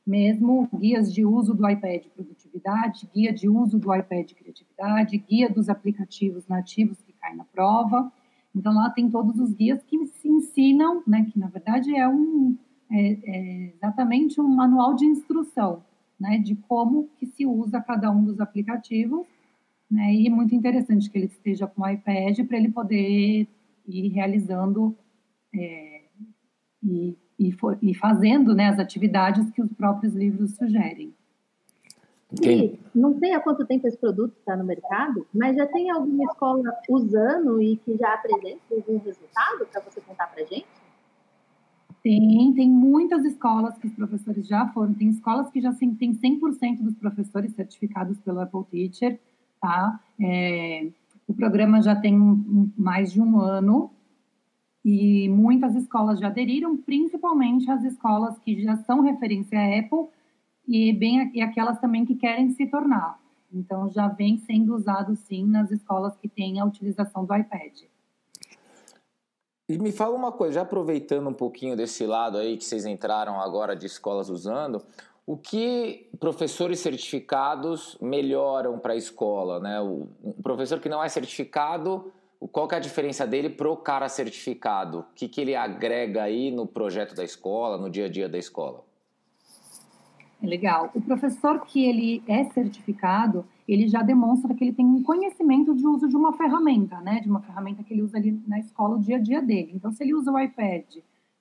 mesmo 0.08 0.66
guias 0.74 1.12
de 1.12 1.24
uso 1.24 1.52
do 1.52 1.68
iPad 1.68 2.06
produtividade, 2.14 3.08
guia 3.14 3.30
de 3.30 3.46
uso 3.46 3.78
do 3.78 3.94
iPad 3.94 4.32
criatividade, 4.32 5.18
guia 5.18 5.50
dos 5.50 5.68
aplicativos 5.68 6.48
nativos 6.48 6.98
que 7.02 7.12
caem 7.12 7.36
na 7.36 7.44
prova. 7.44 8.10
Então 8.56 8.74
lá 8.74 8.88
tem 8.88 9.10
todos 9.10 9.38
os 9.38 9.52
guias 9.52 9.82
que 9.82 10.06
se 10.06 10.26
ensinam, 10.26 11.02
né, 11.06 11.26
que 11.30 11.38
na 11.38 11.48
verdade 11.48 11.94
é 11.94 12.08
um 12.08 12.56
é, 12.90 13.18
é 13.22 13.72
exatamente 13.74 14.40
um 14.40 14.48
manual 14.48 14.94
de 14.94 15.04
instrução, 15.04 15.82
né, 16.18 16.38
de 16.38 16.56
como 16.56 17.10
que 17.18 17.26
se 17.26 17.44
usa 17.44 17.78
cada 17.78 18.10
um 18.10 18.24
dos 18.24 18.40
aplicativos, 18.40 19.26
né, 19.90 20.14
e 20.14 20.26
é 20.26 20.30
muito 20.30 20.54
interessante 20.54 21.10
que 21.10 21.18
ele 21.18 21.26
esteja 21.26 21.66
com 21.66 21.82
o 21.82 21.88
iPad 21.88 22.46
para 22.46 22.56
ele 22.56 22.70
poder 22.70 23.46
ir 23.86 24.08
realizando 24.08 24.96
é, 25.54 26.04
e 26.82 27.14
e, 27.38 27.52
for, 27.52 27.78
e 27.80 27.94
fazendo 27.94 28.54
né, 28.54 28.68
as 28.68 28.78
atividades 28.78 29.50
que 29.50 29.62
os 29.62 29.72
próprios 29.72 30.14
livros 30.14 30.56
sugerem. 30.56 31.14
E 32.42 32.78
não 32.94 33.18
sei 33.18 33.32
há 33.32 33.40
quanto 33.40 33.64
tempo 33.64 33.86
esse 33.86 33.96
produto 33.96 34.34
está 34.38 34.54
no 34.54 34.64
mercado, 34.64 35.26
mas 35.32 35.56
já 35.56 35.66
tem 35.66 35.90
alguma 35.90 36.24
escola 36.24 36.62
usando 36.88 37.62
e 37.62 37.76
que 37.78 37.96
já 37.96 38.12
apresenta 38.12 38.60
algum 38.70 38.98
resultado 38.98 39.66
para 39.72 39.80
você 39.80 40.00
contar 40.02 40.26
para 40.26 40.44
gente? 40.44 40.66
Tem, 42.02 42.52
tem 42.54 42.70
muitas 42.70 43.24
escolas 43.24 43.76
que 43.78 43.86
os 43.86 43.94
professores 43.94 44.46
já 44.46 44.68
foram, 44.68 44.92
tem 44.92 45.08
escolas 45.08 45.50
que 45.50 45.60
já 45.60 45.72
têm 45.72 45.94
100% 45.94 46.82
dos 46.82 46.94
professores 46.94 47.52
certificados 47.54 48.18
pelo 48.18 48.40
Apple 48.40 48.64
Teacher, 48.70 49.18
tá? 49.60 49.98
É, 50.20 50.86
o 51.26 51.34
programa 51.34 51.80
já 51.82 51.96
tem 51.96 52.16
mais 52.76 53.12
de 53.12 53.20
um 53.20 53.40
ano, 53.40 53.90
e 54.90 55.28
muitas 55.28 55.74
escolas 55.74 56.18
já 56.18 56.28
aderiram, 56.28 56.74
principalmente 56.74 57.70
as 57.70 57.84
escolas 57.84 58.38
que 58.38 58.62
já 58.62 58.74
são 58.84 59.02
referência 59.02 59.58
à 59.58 59.78
Apple 59.80 60.08
e, 60.66 60.94
bem, 60.94 61.30
e 61.34 61.42
aquelas 61.42 61.78
também 61.78 62.06
que 62.06 62.14
querem 62.14 62.48
se 62.52 62.66
tornar. 62.66 63.20
Então, 63.52 63.90
já 63.90 64.08
vem 64.08 64.38
sendo 64.38 64.74
usado, 64.74 65.14
sim, 65.14 65.44
nas 65.44 65.70
escolas 65.70 66.16
que 66.16 66.26
têm 66.26 66.58
a 66.58 66.64
utilização 66.64 67.26
do 67.26 67.36
iPad. 67.36 67.82
E 69.68 69.78
me 69.78 69.92
fala 69.92 70.16
uma 70.16 70.32
coisa, 70.32 70.54
já 70.54 70.62
aproveitando 70.62 71.28
um 71.28 71.34
pouquinho 71.34 71.76
desse 71.76 72.06
lado 72.06 72.38
aí 72.38 72.56
que 72.56 72.64
vocês 72.64 72.86
entraram 72.86 73.38
agora 73.38 73.76
de 73.76 73.84
escolas 73.84 74.30
usando, 74.30 74.82
o 75.26 75.36
que 75.36 76.08
professores 76.18 76.80
certificados 76.80 77.98
melhoram 78.00 78.78
para 78.78 78.94
a 78.94 78.96
escola? 78.96 79.60
Né? 79.60 79.78
O 79.82 80.08
professor 80.42 80.80
que 80.80 80.88
não 80.88 81.04
é 81.04 81.10
certificado 81.10 82.10
qual 82.46 82.68
que 82.68 82.74
é 82.74 82.78
a 82.78 82.80
diferença 82.80 83.26
dele 83.26 83.50
pro 83.50 83.76
cara 83.76 84.08
certificado? 84.08 85.00
O 85.00 85.04
que, 85.14 85.28
que 85.28 85.40
ele 85.40 85.56
agrega 85.56 86.22
aí 86.22 86.50
no 86.52 86.66
projeto 86.66 87.14
da 87.14 87.24
escola, 87.24 87.76
no 87.76 87.90
dia 87.90 88.06
a 88.06 88.08
dia 88.08 88.28
da 88.28 88.38
escola? 88.38 88.84
É 90.40 90.46
legal. 90.46 90.90
O 90.94 91.00
professor 91.00 91.64
que 91.66 91.84
ele 91.84 92.22
é 92.28 92.44
certificado, 92.44 93.44
ele 93.66 93.88
já 93.88 94.02
demonstra 94.02 94.54
que 94.54 94.62
ele 94.62 94.72
tem 94.72 94.86
um 94.86 95.02
conhecimento 95.02 95.74
de 95.74 95.84
uso 95.84 96.08
de 96.08 96.16
uma 96.16 96.32
ferramenta, 96.32 97.00
né? 97.00 97.20
De 97.20 97.28
uma 97.28 97.40
ferramenta 97.40 97.82
que 97.82 97.92
ele 97.92 98.02
usa 98.02 98.18
ali 98.18 98.40
na 98.46 98.60
escola 98.60 98.96
o 98.96 99.00
dia 99.00 99.16
a 99.16 99.20
dia 99.20 99.42
dele. 99.42 99.72
Então, 99.74 99.90
se 99.90 100.04
ele 100.04 100.14
usa 100.14 100.30
o 100.30 100.38
iPad 100.38 100.84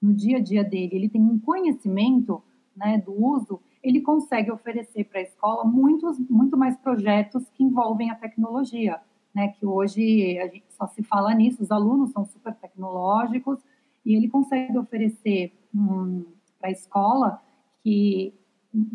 no 0.02 0.14
dia 0.14 0.38
a 0.38 0.42
dia 0.42 0.64
dele, 0.64 0.96
ele 0.96 1.10
tem 1.10 1.22
um 1.22 1.38
conhecimento, 1.38 2.42
né, 2.76 2.98
do 3.00 3.12
uso, 3.12 3.60
ele 3.84 4.02
consegue 4.02 4.52
oferecer 4.52 5.06
para 5.06 5.20
a 5.20 5.24
escola 5.24 5.64
muitos, 5.64 6.20
muito 6.30 6.56
mais 6.56 6.78
projetos 6.78 7.44
que 7.54 7.64
envolvem 7.64 8.12
a 8.12 8.16
tecnologia 8.16 9.00
né, 9.38 9.50
que 9.50 9.68
hoje 9.68 10.40
a 10.40 10.48
gente 10.48 10.66
só 10.72 10.88
se 10.88 11.04
fala 11.04 11.32
nisso, 11.36 11.62
os 11.62 11.70
alunos 11.70 12.12
são 12.12 12.26
super 12.26 12.56
tecnológicos 12.56 13.60
e 14.04 14.16
ele 14.16 14.28
consegue 14.28 14.76
oferecer 14.76 15.54
um, 15.74 16.26
para 16.60 16.70
a 16.70 16.72
escola 16.72 17.40
que 17.84 18.34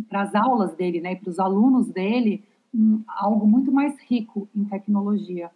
para 0.09 0.23
as 0.23 0.35
aulas 0.35 0.75
dele, 0.75 1.01
né, 1.01 1.15
para 1.15 1.31
os 1.31 1.39
alunos 1.39 1.89
dele, 1.89 2.45
um, 2.75 3.05
algo 3.07 3.47
muito 3.47 3.71
mais 3.71 3.97
rico 4.11 4.49
em 4.53 4.65
tecnologia. 4.65 5.49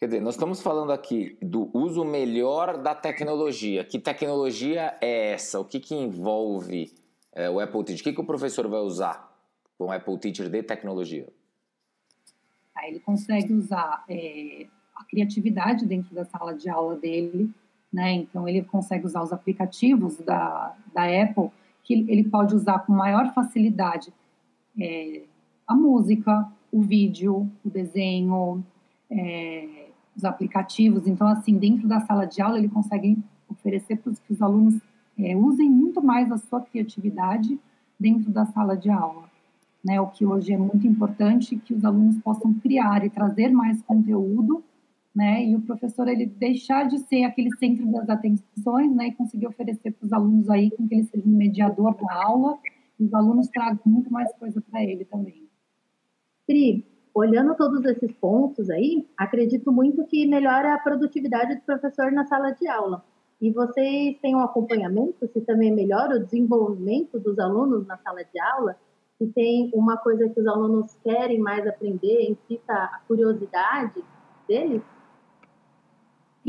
Quer 0.00 0.06
dizer, 0.06 0.20
nós 0.20 0.34
estamos 0.34 0.60
falando 0.60 0.90
aqui 0.90 1.38
do 1.40 1.70
uso 1.72 2.04
melhor 2.04 2.82
da 2.82 2.96
tecnologia. 2.96 3.84
Que 3.84 3.98
tecnologia 3.98 4.98
é 5.00 5.32
essa? 5.32 5.60
O 5.60 5.64
que, 5.64 5.78
que 5.78 5.94
envolve 5.94 6.92
é, 7.32 7.48
o 7.48 7.60
Apple 7.60 7.84
Teacher? 7.84 8.00
O 8.00 8.04
que, 8.04 8.12
que 8.12 8.20
o 8.20 8.26
professor 8.26 8.68
vai 8.68 8.80
usar 8.80 9.32
com 9.78 9.86
o 9.86 9.92
Apple 9.92 10.18
Teacher 10.18 10.50
de 10.50 10.62
tecnologia? 10.64 11.28
Tá? 12.76 12.86
Ele 12.86 13.00
consegue 13.00 13.54
usar 13.54 14.04
é, 14.06 14.66
a 14.94 15.02
criatividade 15.04 15.86
dentro 15.86 16.14
da 16.14 16.26
sala 16.26 16.54
de 16.54 16.68
aula 16.68 16.94
dele, 16.94 17.50
né? 17.90 18.12
Então 18.12 18.46
ele 18.46 18.62
consegue 18.62 19.06
usar 19.06 19.22
os 19.22 19.32
aplicativos 19.32 20.18
da, 20.18 20.76
da 20.92 21.04
Apple 21.22 21.50
que 21.82 21.94
ele 21.94 22.24
pode 22.24 22.54
usar 22.54 22.80
com 22.80 22.92
maior 22.92 23.32
facilidade 23.32 24.12
é, 24.78 25.22
a 25.66 25.74
música, 25.74 26.46
o 26.70 26.82
vídeo, 26.82 27.50
o 27.64 27.70
desenho, 27.70 28.62
é, 29.10 29.86
os 30.14 30.24
aplicativos. 30.24 31.06
Então, 31.06 31.26
assim, 31.28 31.56
dentro 31.56 31.88
da 31.88 32.00
sala 32.00 32.26
de 32.26 32.42
aula, 32.42 32.58
ele 32.58 32.68
consegue 32.68 33.16
oferecer 33.48 33.96
para 33.96 34.12
que 34.12 34.32
os 34.32 34.42
alunos 34.42 34.78
é, 35.18 35.34
usem 35.34 35.70
muito 35.70 36.02
mais 36.02 36.30
a 36.30 36.36
sua 36.36 36.60
criatividade 36.60 37.58
dentro 37.98 38.30
da 38.30 38.44
sala 38.46 38.76
de 38.76 38.90
aula. 38.90 39.30
Né, 39.86 40.00
o 40.00 40.08
que 40.08 40.26
hoje 40.26 40.52
é 40.52 40.58
muito 40.58 40.84
importante, 40.84 41.54
que 41.56 41.72
os 41.72 41.84
alunos 41.84 42.18
possam 42.18 42.52
criar 42.54 43.04
e 43.04 43.10
trazer 43.10 43.50
mais 43.50 43.80
conteúdo, 43.82 44.64
né, 45.14 45.44
e 45.44 45.54
o 45.54 45.60
professor 45.60 46.08
ele 46.08 46.26
deixar 46.26 46.88
de 46.88 46.98
ser 46.98 47.22
aquele 47.22 47.56
centro 47.56 47.86
das 47.92 48.08
atenções, 48.08 48.92
né, 48.96 49.08
e 49.08 49.14
conseguir 49.14 49.46
oferecer 49.46 49.92
para 49.92 50.04
os 50.04 50.12
alunos 50.12 50.50
aí 50.50 50.72
com 50.72 50.88
que 50.88 50.94
ele 50.96 51.04
seja 51.04 51.22
um 51.24 51.36
mediador 51.36 51.94
da 51.94 52.24
aula, 52.24 52.58
e 52.98 53.04
os 53.04 53.14
alunos 53.14 53.46
tragam 53.46 53.78
muito 53.86 54.12
mais 54.12 54.32
coisa 54.34 54.60
para 54.60 54.82
ele 54.82 55.04
também. 55.04 55.46
Pri, 56.48 56.84
olhando 57.14 57.54
todos 57.54 57.84
esses 57.84 58.10
pontos 58.14 58.68
aí, 58.68 59.06
acredito 59.16 59.70
muito 59.70 60.04
que 60.04 60.26
melhora 60.26 60.74
a 60.74 60.78
produtividade 60.78 61.54
do 61.54 61.60
professor 61.60 62.10
na 62.10 62.26
sala 62.26 62.50
de 62.50 62.66
aula. 62.66 63.04
E 63.40 63.52
vocês 63.52 64.18
têm 64.20 64.34
um 64.34 64.40
acompanhamento 64.40 65.28
se 65.28 65.40
também 65.42 65.72
melhora 65.72 66.16
o 66.16 66.24
desenvolvimento 66.24 67.20
dos 67.20 67.38
alunos 67.38 67.86
na 67.86 67.96
sala 67.98 68.24
de 68.24 68.40
aula? 68.40 68.76
Se 69.18 69.26
tem 69.28 69.70
uma 69.74 69.96
coisa 69.96 70.28
que 70.28 70.40
os 70.40 70.46
alunos 70.46 70.94
querem 71.02 71.38
mais 71.38 71.66
aprender, 71.66 72.30
incita 72.30 72.72
a 72.72 73.00
curiosidade 73.06 74.04
deles? 74.46 74.82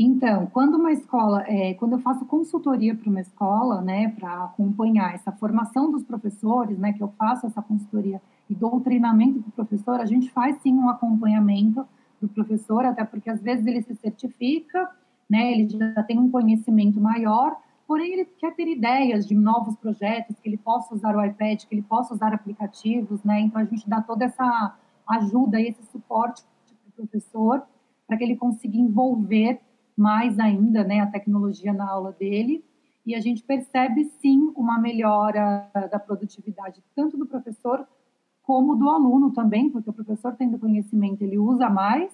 Então, 0.00 0.46
quando 0.46 0.76
uma 0.76 0.92
escola, 0.92 1.42
é, 1.48 1.74
quando 1.74 1.94
eu 1.94 1.98
faço 1.98 2.24
consultoria 2.26 2.94
para 2.94 3.10
uma 3.10 3.20
escola, 3.20 3.80
né, 3.80 4.10
para 4.10 4.44
acompanhar 4.44 5.12
essa 5.12 5.32
formação 5.32 5.90
dos 5.90 6.04
professores, 6.04 6.78
né, 6.78 6.92
que 6.92 7.02
eu 7.02 7.08
faço 7.18 7.46
essa 7.46 7.60
consultoria 7.60 8.22
e 8.48 8.54
dou 8.54 8.76
o 8.76 8.80
treinamento 8.80 9.40
para 9.40 9.48
o 9.48 9.52
professor, 9.52 10.00
a 10.00 10.04
gente 10.04 10.30
faz 10.30 10.56
sim 10.62 10.72
um 10.72 10.88
acompanhamento 10.88 11.84
do 12.22 12.28
professor, 12.28 12.84
até 12.84 13.02
porque 13.04 13.28
às 13.28 13.42
vezes 13.42 13.66
ele 13.66 13.82
se 13.82 13.96
certifica, 13.96 14.88
né, 15.28 15.52
ele 15.52 15.68
já 15.68 16.02
tem 16.04 16.16
um 16.16 16.30
conhecimento 16.30 17.00
maior, 17.00 17.56
porém 17.88 18.12
ele 18.12 18.26
quer 18.26 18.54
ter 18.54 18.68
ideias 18.68 19.26
de 19.26 19.34
novos 19.34 19.74
projetos, 19.76 20.38
que 20.38 20.46
ele 20.46 20.58
possa 20.58 20.94
usar 20.94 21.16
o 21.16 21.24
iPad, 21.24 21.64
que 21.64 21.74
ele 21.74 21.82
possa 21.82 22.12
usar 22.12 22.34
aplicativos, 22.34 23.24
né, 23.24 23.40
então 23.40 23.62
a 23.62 23.64
gente 23.64 23.88
dá 23.88 24.02
toda 24.02 24.26
essa 24.26 24.76
ajuda 25.08 25.58
e 25.58 25.68
esse 25.68 25.82
suporte 25.90 26.42
para 26.42 26.90
o 26.90 26.92
professor, 26.92 27.62
para 28.06 28.18
que 28.18 28.24
ele 28.24 28.36
consiga 28.36 28.76
envolver 28.76 29.58
mais 29.96 30.38
ainda, 30.38 30.84
né, 30.84 31.00
a 31.00 31.06
tecnologia 31.06 31.72
na 31.72 31.90
aula 31.90 32.12
dele, 32.12 32.62
e 33.06 33.14
a 33.14 33.20
gente 33.20 33.42
percebe 33.42 34.04
sim 34.20 34.52
uma 34.54 34.78
melhora 34.78 35.70
da 35.90 35.98
produtividade 35.98 36.84
tanto 36.94 37.16
do 37.16 37.24
professor 37.24 37.88
como 38.42 38.76
do 38.76 38.90
aluno 38.90 39.32
também, 39.32 39.70
porque 39.70 39.88
o 39.88 39.94
professor 39.94 40.36
tendo 40.36 40.58
conhecimento, 40.58 41.22
ele 41.22 41.38
usa 41.38 41.70
mais, 41.70 42.12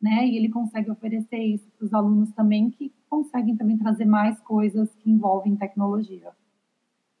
né, 0.00 0.24
e 0.24 0.36
ele 0.36 0.50
consegue 0.50 0.88
oferecer 0.88 1.38
isso 1.38 1.68
para 1.76 1.84
os 1.84 1.92
alunos 1.92 2.30
também, 2.30 2.70
que 2.70 2.92
conseguem 3.08 3.56
também 3.56 3.78
trazer 3.78 4.04
mais 4.04 4.40
coisas 4.40 4.94
que 4.96 5.10
envolvem 5.10 5.56
tecnologia. 5.56 6.32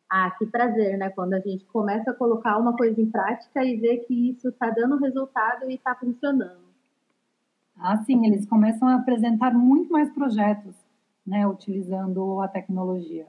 Ah, 0.08 0.30
que 0.30 0.46
prazer, 0.46 0.96
né? 0.96 1.10
Quando 1.10 1.34
a 1.34 1.40
gente 1.40 1.64
começa 1.64 2.10
a 2.10 2.14
colocar 2.14 2.58
uma 2.58 2.76
coisa 2.76 3.00
em 3.00 3.10
prática 3.10 3.64
e 3.64 3.76
ver 3.76 3.98
que 4.06 4.30
isso 4.30 4.48
está 4.48 4.70
dando 4.70 4.98
resultado 4.98 5.68
e 5.68 5.74
está 5.74 5.94
funcionando. 5.94 6.66
Ah, 7.78 7.96
sim, 8.04 8.24
eles 8.26 8.46
começam 8.46 8.88
a 8.88 8.94
apresentar 8.94 9.52
muito 9.52 9.92
mais 9.92 10.10
projetos, 10.10 10.74
né, 11.26 11.46
utilizando 11.46 12.40
a 12.40 12.48
tecnologia. 12.48 13.26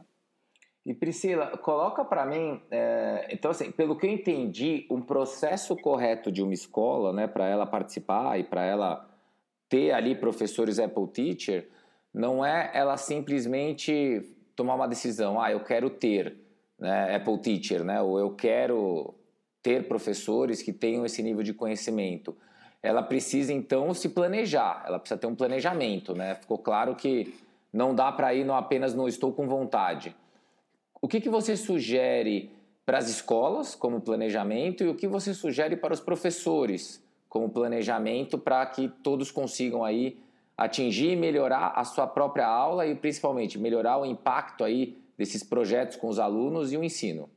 E 0.86 0.94
Priscila, 0.94 1.58
coloca 1.58 2.06
para 2.06 2.26
mim, 2.26 2.62
é, 2.72 3.28
então 3.30 3.52
assim, 3.52 3.72
pelo 3.72 3.98
que 3.98 4.08
eu 4.08 4.12
entendi, 4.12 4.88
um 4.90 5.02
processo 5.02 5.76
correto 5.76 6.32
de 6.32 6.42
uma 6.42 6.54
escola, 6.54 7.12
né, 7.12 7.28
para 7.28 7.46
ela 7.46 7.66
participar 7.66 8.40
e 8.40 8.44
para 8.46 8.64
ela 8.64 9.06
ter 9.68 9.92
ali 9.92 10.16
professores 10.16 10.80
Apple 10.80 11.08
Teacher, 11.08 11.68
não 12.14 12.46
é 12.46 12.72
ela 12.74 12.98
simplesmente 12.98 14.22
tomar 14.56 14.76
uma 14.76 14.88
decisão, 14.88 15.40
ah, 15.40 15.52
eu 15.52 15.60
quero 15.60 15.90
ter 15.90 16.36
né, 16.80 17.16
Apple 17.16 17.38
Teacher, 17.40 17.84
né, 17.84 18.02
ou 18.02 18.20
eu 18.20 18.32
quero 18.32 19.14
ter 19.62 19.88
professores 19.88 20.62
que 20.62 20.74
tenham 20.74 21.06
esse 21.06 21.22
nível 21.22 21.44
de 21.44 21.54
conhecimento. 21.54 22.36
Ela 22.82 23.04
precisa 23.04 23.52
então 23.52 23.94
se 23.94 24.10
planejar, 24.10 24.84
ela 24.88 25.00
precisa 25.00 25.20
ter 25.20 25.28
um 25.28 25.36
planejamento, 25.36 26.16
né? 26.16 26.36
Ficou 26.36 26.60
claro 26.60 26.96
que 26.96 27.34
não 27.74 27.94
dá 27.94 28.12
para 28.12 28.34
ir 28.34 28.46
não 28.46 28.56
apenas 28.56 28.94
no 28.94 29.08
estou 29.08 29.34
com 29.34 29.48
vontade 29.48 30.16
o 31.02 31.08
que, 31.08 31.22
que 31.22 31.30
você 31.30 31.56
sugere 31.56 32.52
para 32.86 32.98
as 32.98 33.10
escolas 33.10 33.76
como 33.76 34.02
planejamento 34.02 34.84
e 34.84 34.88
o 34.88 34.96
que 34.96 35.08
você 35.08 35.34
sugere 35.34 35.76
para 35.76 35.94
os 35.94 36.00
professores 36.00 37.04
como 37.30 37.50
planejamento 37.50 38.38
para 38.38 38.66
que 38.66 38.88
todos 39.04 39.30
consigam 39.30 39.84
aí 39.84 40.18
atingir 40.58 41.12
e 41.12 41.16
melhorar 41.16 41.74
a 41.76 41.84
sua 41.84 42.08
própria 42.08 42.48
aula 42.48 42.86
e 42.88 42.96
principalmente 42.96 43.60
melhorar 43.60 43.98
o 43.98 44.06
impacto 44.06 44.64
aí 44.64 44.98
desses 45.18 45.44
projetos 45.44 45.96
com 45.96 46.08
os 46.08 46.20
alunos 46.20 46.72
e 46.72 46.78
o 46.78 46.84
ensino? 46.84 47.30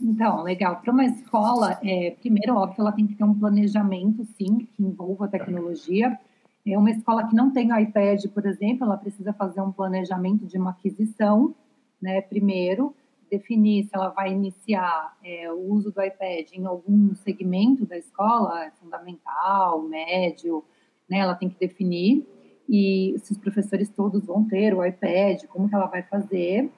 Então, 0.00 0.42
legal. 0.42 0.76
Para 0.76 0.92
uma 0.92 1.04
escola, 1.04 1.78
é, 1.82 2.12
primeiro, 2.20 2.54
óbvio, 2.54 2.80
ela 2.80 2.92
tem 2.92 3.06
que 3.06 3.14
ter 3.14 3.24
um 3.24 3.36
planejamento, 3.36 4.24
sim, 4.36 4.68
que 4.76 4.82
envolva 4.82 5.24
a 5.24 5.28
tecnologia. 5.28 6.16
É 6.64 6.78
uma 6.78 6.90
escola 6.90 7.26
que 7.26 7.34
não 7.34 7.50
tem 7.50 7.68
iPad, 7.82 8.24
por 8.26 8.46
exemplo, 8.46 8.84
ela 8.84 8.96
precisa 8.96 9.32
fazer 9.32 9.60
um 9.60 9.72
planejamento 9.72 10.46
de 10.46 10.56
uma 10.56 10.70
aquisição 10.70 11.54
né? 12.00 12.20
Primeiro, 12.20 12.94
definir 13.30 13.84
se 13.84 13.90
ela 13.92 14.08
vai 14.08 14.32
iniciar 14.32 15.16
é, 15.22 15.52
o 15.52 15.72
uso 15.72 15.90
do 15.90 16.02
iPad 16.02 16.52
em 16.52 16.64
algum 16.64 17.14
segmento 17.16 17.84
da 17.84 17.98
escola, 17.98 18.64
é 18.64 18.70
fundamental, 18.70 19.82
médio, 19.82 20.64
né? 21.08 21.18
Ela 21.18 21.34
tem 21.34 21.48
que 21.48 21.58
definir 21.58 22.26
e 22.68 23.16
se 23.18 23.32
os 23.32 23.38
professores 23.38 23.88
todos 23.88 24.26
vão 24.26 24.44
ter 24.44 24.74
o 24.74 24.84
iPad, 24.84 25.44
como 25.46 25.68
que 25.68 25.74
ela 25.74 25.86
vai 25.86 26.02
fazer. 26.02 26.70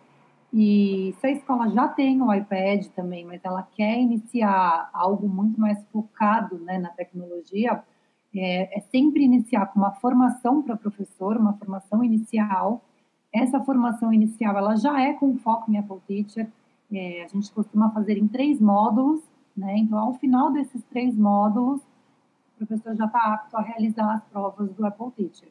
E 0.52 1.14
se 1.20 1.26
a 1.26 1.30
escola 1.30 1.68
já 1.68 1.88
tem 1.88 2.22
o 2.22 2.32
iPad 2.32 2.86
também, 2.88 3.24
mas 3.24 3.40
ela 3.44 3.62
quer 3.62 3.98
iniciar 3.98 4.88
algo 4.92 5.28
muito 5.28 5.60
mais 5.60 5.82
focado 5.92 6.58
né, 6.58 6.78
na 6.78 6.90
tecnologia, 6.90 7.82
é, 8.34 8.78
é 8.78 8.80
sempre 8.80 9.24
iniciar 9.24 9.66
com 9.66 9.80
uma 9.80 9.92
formação 9.92 10.62
para 10.62 10.76
professor, 10.76 11.36
uma 11.36 11.54
formação 11.54 12.02
inicial, 12.04 12.84
essa 13.32 13.60
formação 13.60 14.12
inicial 14.12 14.56
ela 14.56 14.76
já 14.76 15.00
é 15.00 15.12
com 15.12 15.36
foco 15.38 15.70
em 15.70 15.78
Apple 15.78 16.00
Teacher. 16.06 16.48
É, 16.92 17.22
a 17.22 17.28
gente 17.28 17.52
costuma 17.52 17.90
fazer 17.90 18.18
em 18.18 18.26
três 18.26 18.60
módulos, 18.60 19.20
né? 19.56 19.78
Então, 19.78 19.98
ao 19.98 20.14
final 20.14 20.52
desses 20.52 20.82
três 20.84 21.16
módulos, 21.16 21.80
professor 22.66 22.94
já 22.94 23.06
está 23.06 23.34
apto 23.34 23.56
a 23.56 23.62
realizar 23.62 24.14
as 24.14 24.24
provas 24.24 24.72
do 24.72 24.86
Apple 24.86 25.10
Teacher. 25.12 25.48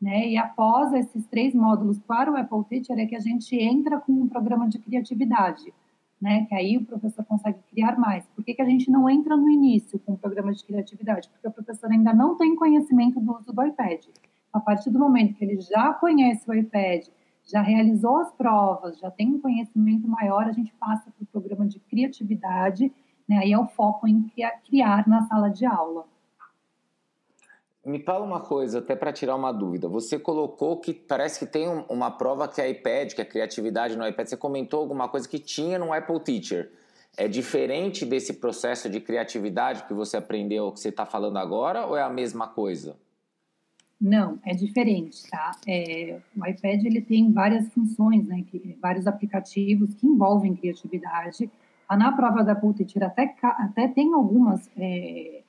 Né? 0.00 0.28
E 0.28 0.36
após 0.36 0.92
esses 0.92 1.26
três 1.26 1.54
módulos 1.54 1.98
para 1.98 2.30
o 2.30 2.36
Apple 2.36 2.64
Teacher 2.68 2.98
é 2.98 3.06
que 3.06 3.16
a 3.16 3.20
gente 3.20 3.56
entra 3.56 3.98
com 3.98 4.12
um 4.12 4.28
programa 4.28 4.68
de 4.68 4.78
criatividade, 4.78 5.72
né? 6.20 6.44
Que 6.46 6.54
aí 6.54 6.76
o 6.76 6.84
professor 6.84 7.24
consegue 7.24 7.58
criar 7.70 7.98
mais. 7.98 8.26
Por 8.34 8.44
que, 8.44 8.54
que 8.54 8.62
a 8.62 8.66
gente 8.66 8.90
não 8.90 9.08
entra 9.08 9.36
no 9.36 9.48
início 9.48 9.98
com 10.00 10.12
o 10.12 10.18
programa 10.18 10.52
de 10.52 10.62
criatividade? 10.64 11.28
Porque 11.28 11.48
o 11.48 11.50
professor 11.50 11.90
ainda 11.90 12.12
não 12.12 12.36
tem 12.36 12.54
conhecimento 12.54 13.20
do 13.20 13.36
uso 13.36 13.52
do 13.52 13.62
iPad 13.62 14.04
a 14.54 14.60
partir 14.60 14.88
do 14.88 15.00
momento 15.00 15.34
que 15.34 15.44
ele 15.44 15.60
já 15.60 15.92
conhece 15.94 16.48
o 16.48 16.54
iPad, 16.54 17.06
já 17.44 17.60
realizou 17.60 18.18
as 18.18 18.30
provas, 18.32 18.98
já 19.00 19.10
tem 19.10 19.34
um 19.34 19.40
conhecimento 19.40 20.06
maior, 20.06 20.44
a 20.44 20.52
gente 20.52 20.72
passa 20.74 21.10
para 21.10 21.24
o 21.24 21.26
programa 21.26 21.66
de 21.66 21.80
criatividade, 21.80 22.90
né? 23.28 23.38
aí 23.38 23.52
é 23.52 23.58
o 23.58 23.66
foco 23.66 24.06
em 24.06 24.30
criar 24.64 25.08
na 25.08 25.26
sala 25.26 25.50
de 25.50 25.66
aula. 25.66 26.06
Me 27.84 27.98
fala 27.98 28.24
uma 28.24 28.40
coisa, 28.40 28.78
até 28.78 28.96
para 28.96 29.12
tirar 29.12 29.36
uma 29.36 29.52
dúvida. 29.52 29.88
Você 29.88 30.18
colocou 30.18 30.78
que 30.78 30.94
parece 30.94 31.38
que 31.38 31.46
tem 31.46 31.68
uma 31.88 32.10
prova 32.10 32.48
que 32.48 32.60
é 32.60 32.70
iPad, 32.70 33.12
que 33.12 33.20
é 33.20 33.24
criatividade 33.24 33.96
no 33.96 34.06
iPad. 34.06 34.26
Você 34.26 34.36
comentou 34.36 34.80
alguma 34.80 35.06
coisa 35.08 35.28
que 35.28 35.38
tinha 35.38 35.78
no 35.78 35.92
Apple 35.92 36.20
Teacher. 36.20 36.72
É 37.16 37.28
diferente 37.28 38.06
desse 38.06 38.32
processo 38.34 38.88
de 38.88 39.00
criatividade 39.00 39.84
que 39.84 39.92
você 39.92 40.16
aprendeu, 40.16 40.72
que 40.72 40.80
você 40.80 40.88
está 40.88 41.04
falando 41.04 41.36
agora, 41.36 41.86
ou 41.86 41.96
é 41.96 42.02
a 42.02 42.08
mesma 42.08 42.48
coisa? 42.48 42.96
Não, 44.00 44.38
é 44.44 44.52
diferente, 44.54 45.22
tá? 45.30 45.52
É, 45.66 46.18
o 46.36 46.46
iPad 46.46 46.84
ele 46.84 47.00
tem 47.00 47.32
várias 47.32 47.68
funções, 47.68 48.26
né? 48.26 48.44
Que, 48.50 48.76
vários 48.80 49.06
aplicativos 49.06 49.94
que 49.94 50.06
envolvem 50.06 50.56
criatividade. 50.56 51.50
Ah, 51.88 51.96
na 51.96 52.12
prova 52.12 52.42
da 52.42 52.54
Pulteacher 52.54 53.02
até, 53.02 53.34
até 53.42 53.88
tem 53.88 54.12
algumas, 54.12 54.68
é, 54.76 55.42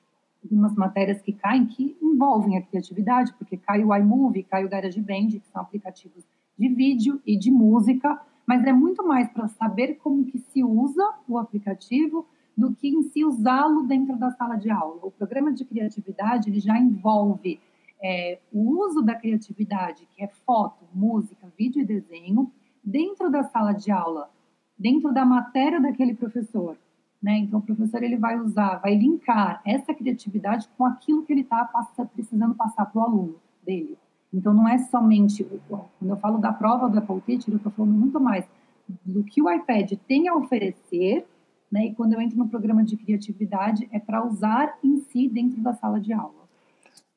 algumas 0.46 0.74
matérias 0.74 1.20
que 1.20 1.32
caem 1.32 1.66
que 1.66 1.96
envolvem 2.00 2.56
a 2.56 2.62
criatividade, 2.62 3.34
porque 3.34 3.56
cai 3.56 3.84
o 3.84 3.94
iMovie, 3.94 4.44
cai 4.44 4.64
o 4.64 4.68
GarageBand, 4.68 5.28
que 5.28 5.48
são 5.52 5.60
aplicativos 5.60 6.24
de 6.56 6.68
vídeo 6.68 7.20
e 7.26 7.36
de 7.36 7.50
música, 7.50 8.20
mas 8.46 8.64
é 8.64 8.72
muito 8.72 9.06
mais 9.06 9.28
para 9.30 9.48
saber 9.48 9.96
como 9.96 10.24
que 10.24 10.38
se 10.38 10.62
usa 10.62 11.14
o 11.28 11.36
aplicativo 11.36 12.26
do 12.56 12.72
que 12.72 12.88
em 12.88 13.02
si 13.02 13.24
usá-lo 13.24 13.82
dentro 13.82 14.16
da 14.16 14.30
sala 14.30 14.56
de 14.56 14.70
aula. 14.70 15.00
O 15.02 15.10
programa 15.10 15.52
de 15.52 15.64
criatividade 15.64 16.48
ele 16.48 16.60
já 16.60 16.78
envolve 16.78 17.60
é, 18.02 18.38
o 18.52 18.84
uso 18.86 19.02
da 19.02 19.14
criatividade, 19.14 20.08
que 20.14 20.22
é 20.22 20.28
foto, 20.28 20.84
música, 20.94 21.52
vídeo 21.58 21.82
e 21.82 21.84
desenho, 21.84 22.50
dentro 22.82 23.30
da 23.30 23.42
sala 23.42 23.72
de 23.72 23.90
aula, 23.90 24.30
dentro 24.78 25.12
da 25.12 25.24
matéria 25.24 25.80
daquele 25.80 26.14
professor. 26.14 26.78
Né? 27.26 27.38
Então, 27.38 27.58
o 27.58 27.62
professor 27.62 28.04
ele 28.04 28.16
vai 28.16 28.38
usar, 28.38 28.76
vai 28.76 28.94
linkar 28.94 29.60
essa 29.66 29.92
criatividade 29.92 30.68
com 30.78 30.84
aquilo 30.84 31.24
que 31.24 31.32
ele 31.32 31.40
está 31.40 31.68
precisando 32.14 32.54
passar 32.54 32.86
para 32.86 33.00
o 33.00 33.02
aluno 33.02 33.34
dele. 33.64 33.98
Então, 34.32 34.54
não 34.54 34.68
é 34.68 34.78
somente, 34.78 35.42
quando 35.98 36.08
eu 36.08 36.16
falo 36.18 36.38
da 36.38 36.52
prova 36.52 36.88
do 36.88 36.96
Apple 36.98 37.20
Teacher, 37.22 37.52
eu 37.52 37.56
estou 37.56 37.72
falando 37.72 37.94
muito 37.94 38.20
mais 38.20 38.44
do 39.04 39.24
que 39.24 39.42
o 39.42 39.50
iPad 39.50 39.94
tem 40.06 40.28
a 40.28 40.36
oferecer, 40.36 41.26
né? 41.68 41.86
E 41.86 41.94
quando 41.96 42.12
eu 42.12 42.20
entro 42.20 42.38
no 42.38 42.48
programa 42.48 42.84
de 42.84 42.96
criatividade, 42.96 43.88
é 43.90 43.98
para 43.98 44.24
usar 44.24 44.78
em 44.84 44.98
si 44.98 45.28
dentro 45.28 45.60
da 45.60 45.74
sala 45.74 45.98
de 45.98 46.12
aula. 46.12 46.46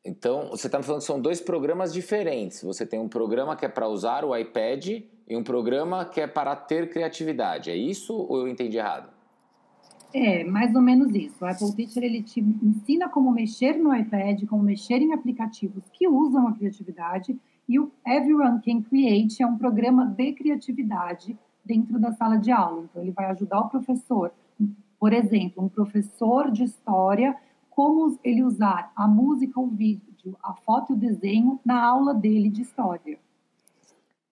Então, 0.04 0.50
você 0.50 0.66
está 0.66 0.80
me 0.80 0.84
falando 0.84 1.02
que 1.02 1.06
são 1.06 1.22
dois 1.22 1.40
programas 1.40 1.94
diferentes. 1.94 2.64
Você 2.64 2.84
tem 2.84 3.00
um 3.00 3.08
programa 3.08 3.56
que 3.56 3.64
é 3.64 3.70
para 3.70 3.88
usar 3.88 4.26
o 4.26 4.36
iPad 4.36 4.88
e 5.28 5.38
um 5.38 5.44
programa 5.44 6.04
que 6.04 6.20
é 6.20 6.26
para 6.26 6.56
ter 6.56 6.90
criatividade. 6.90 7.70
É 7.70 7.76
isso 7.76 8.16
ou 8.16 8.40
eu 8.40 8.48
entendi 8.48 8.78
errado? 8.78 9.19
É, 10.14 10.44
mais 10.44 10.74
ou 10.76 10.82
menos 10.82 11.14
isso. 11.14 11.36
O 11.44 11.48
Apple 11.48 11.76
Teacher 11.76 12.04
ele 12.04 12.24
te 12.24 12.40
ensina 12.40 13.08
como 13.10 13.32
mexer 13.32 13.78
no 13.78 13.94
iPad, 13.96 14.44
como 14.46 14.64
mexer 14.64 15.02
em 15.02 15.14
aplicativos 15.14 15.84
que 15.94 16.08
usam 16.08 16.48
a 16.48 16.54
criatividade. 16.54 17.40
E 17.68 17.80
o 17.80 17.92
Everyone 18.06 18.60
Can 18.62 18.82
Create 18.82 19.44
é 19.44 19.46
um 19.46 19.58
programa 19.58 20.06
de 20.06 20.34
criatividade 20.34 21.38
dentro 21.64 22.00
da 22.00 22.12
sala 22.12 22.38
de 22.38 22.52
aula. 22.52 22.86
Então, 22.90 23.02
ele 23.02 23.12
vai 23.12 23.26
ajudar 23.28 23.60
o 23.60 23.70
professor, 23.70 24.32
por 25.00 25.14
exemplo, 25.14 25.64
um 25.64 25.70
professor 25.70 26.50
de 26.50 26.64
história, 26.64 27.36
como 27.70 28.18
ele 28.24 28.44
usar 28.44 28.92
a 28.96 29.08
música, 29.08 29.60
o 29.60 29.68
vídeo, 29.68 30.36
a 30.42 30.54
foto 30.54 30.94
e 30.94 30.96
o 30.96 30.98
desenho 30.98 31.60
na 31.64 31.86
aula 31.86 32.16
dele 32.16 32.50
de 32.50 32.64
história. 32.64 33.20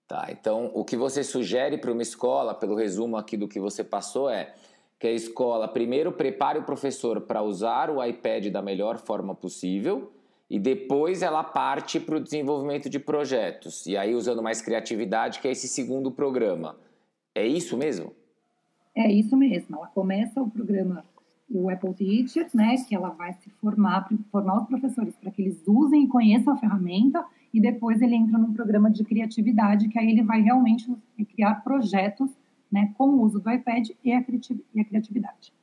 Tá, 0.07 0.27
então 0.31 0.71
o 0.73 0.85
que 0.85 0.95
você 0.95 1.21
sugere 1.21 1.77
para 1.77 1.91
uma 1.91 2.01
escola, 2.01 2.55
pelo 2.55 2.75
resumo 2.75 3.17
aqui 3.17 3.35
do 3.35 3.47
que 3.47 3.59
você 3.59 3.83
passou, 3.83 4.29
é 4.29 4.55
que 4.99 5.07
a 5.07 5.12
escola 5.12 5.67
primeiro 5.67 6.12
prepare 6.12 6.60
o 6.60 6.63
professor 6.63 7.21
para 7.21 7.41
usar 7.41 7.89
o 7.89 8.03
iPad 8.03 8.47
da 8.47 8.62
melhor 8.62 8.97
forma 8.97 9.36
possível 9.36 10.12
e 10.49 10.57
depois 10.57 11.21
ela 11.21 11.43
parte 11.43 11.99
para 11.99 12.17
o 12.17 12.19
desenvolvimento 12.19 12.89
de 12.89 12.99
projetos. 12.99 13.86
E 13.86 13.97
aí 13.97 14.15
usando 14.15 14.41
mais 14.41 14.62
criatividade, 14.62 15.39
que 15.39 15.47
é 15.47 15.51
esse 15.51 15.67
segundo 15.67 16.10
programa. 16.12 16.77
É 17.36 17.45
isso 17.45 17.77
mesmo? 17.77 18.13
É 18.95 19.12
isso 19.12 19.36
mesmo. 19.36 19.75
Ela 19.75 19.88
começa 19.88 20.41
o 20.41 20.49
programa, 20.49 21.03
o 21.49 21.69
Apple 21.69 21.93
Teacher, 21.93 22.47
né, 22.53 22.75
que 22.88 22.95
ela 22.95 23.10
vai 23.10 23.33
se 23.33 23.49
formar, 23.62 24.10
formar 24.31 24.62
os 24.62 24.67
professores 24.67 25.15
para 25.17 25.29
que 25.31 25.41
eles 25.41 25.62
usem 25.67 26.05
e 26.05 26.07
conheçam 26.07 26.53
a 26.53 26.57
ferramenta, 26.57 27.23
e 27.53 27.60
depois 27.60 28.01
ele 28.01 28.15
entra 28.15 28.38
num 28.38 28.53
programa 28.53 28.89
de 28.89 29.03
criatividade, 29.03 29.88
que 29.89 29.99
aí 29.99 30.10
ele 30.10 30.23
vai 30.23 30.41
realmente 30.41 30.91
criar 31.33 31.63
projetos 31.63 32.31
né, 32.71 32.93
com 32.97 33.10
o 33.10 33.21
uso 33.21 33.39
do 33.39 33.51
iPad 33.51 33.89
e 34.03 34.12
a, 34.12 34.23
e 34.73 34.82
a 34.82 34.86
criatividade. 34.86 35.53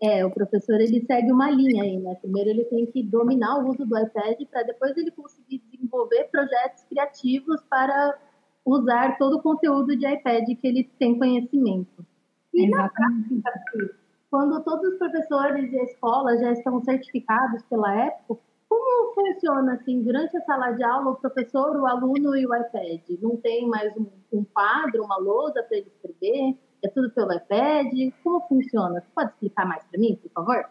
É, 0.00 0.24
o 0.26 0.30
professor 0.30 0.78
ele 0.78 1.04
segue 1.06 1.32
uma 1.32 1.50
linha 1.50 1.82
aí, 1.82 1.98
né? 1.98 2.14
Primeiro 2.16 2.50
ele 2.50 2.64
tem 2.64 2.84
que 2.84 3.02
dominar 3.02 3.58
o 3.58 3.70
uso 3.70 3.86
do 3.86 3.98
iPad 3.98 4.38
para 4.50 4.62
depois 4.62 4.94
ele 4.96 5.10
conseguir 5.10 5.62
desenvolver 5.70 6.24
projetos 6.30 6.84
criativos 6.84 7.62
para 7.62 8.18
usar 8.64 9.16
todo 9.16 9.38
o 9.38 9.42
conteúdo 9.42 9.96
de 9.96 10.06
iPad 10.06 10.44
que 10.44 10.66
ele 10.66 10.84
tem 10.98 11.18
conhecimento. 11.18 12.04
E 12.52 12.66
Exatamente. 12.66 13.34
na 13.34 13.40
prática, 13.40 13.96
quando 14.30 14.62
todos 14.64 14.92
os 14.92 14.98
professores 14.98 15.72
e 15.72 15.78
a 15.78 15.84
escola 15.84 16.36
já 16.36 16.52
estão 16.52 16.82
certificados 16.84 17.62
pela 17.62 18.06
Apple, 18.06 18.36
como 18.68 19.14
funciona 19.14 19.74
assim 19.74 20.02
durante 20.02 20.36
a 20.36 20.40
sala 20.42 20.72
de 20.72 20.84
aula 20.84 21.12
o 21.12 21.16
professor, 21.16 21.76
o 21.76 21.86
aluno 21.86 22.36
e 22.36 22.46
o 22.46 22.54
iPad? 22.54 23.20
Não 23.20 23.36
tem 23.36 23.68
mais 23.68 23.96
um, 23.96 24.06
um 24.32 24.44
quadro, 24.44 25.04
uma 25.04 25.16
lousa 25.18 25.62
para 25.62 25.78
ele 25.78 25.88
escrever? 25.88 26.58
É 26.84 26.88
tudo 26.88 27.10
pelo 27.10 27.32
iPad? 27.32 27.92
Como 28.22 28.40
funciona? 28.48 29.00
Você 29.00 29.08
pode 29.14 29.30
explicar 29.30 29.66
mais 29.66 29.84
para 29.84 29.98
mim, 29.98 30.18
por 30.22 30.30
favor? 30.30 30.68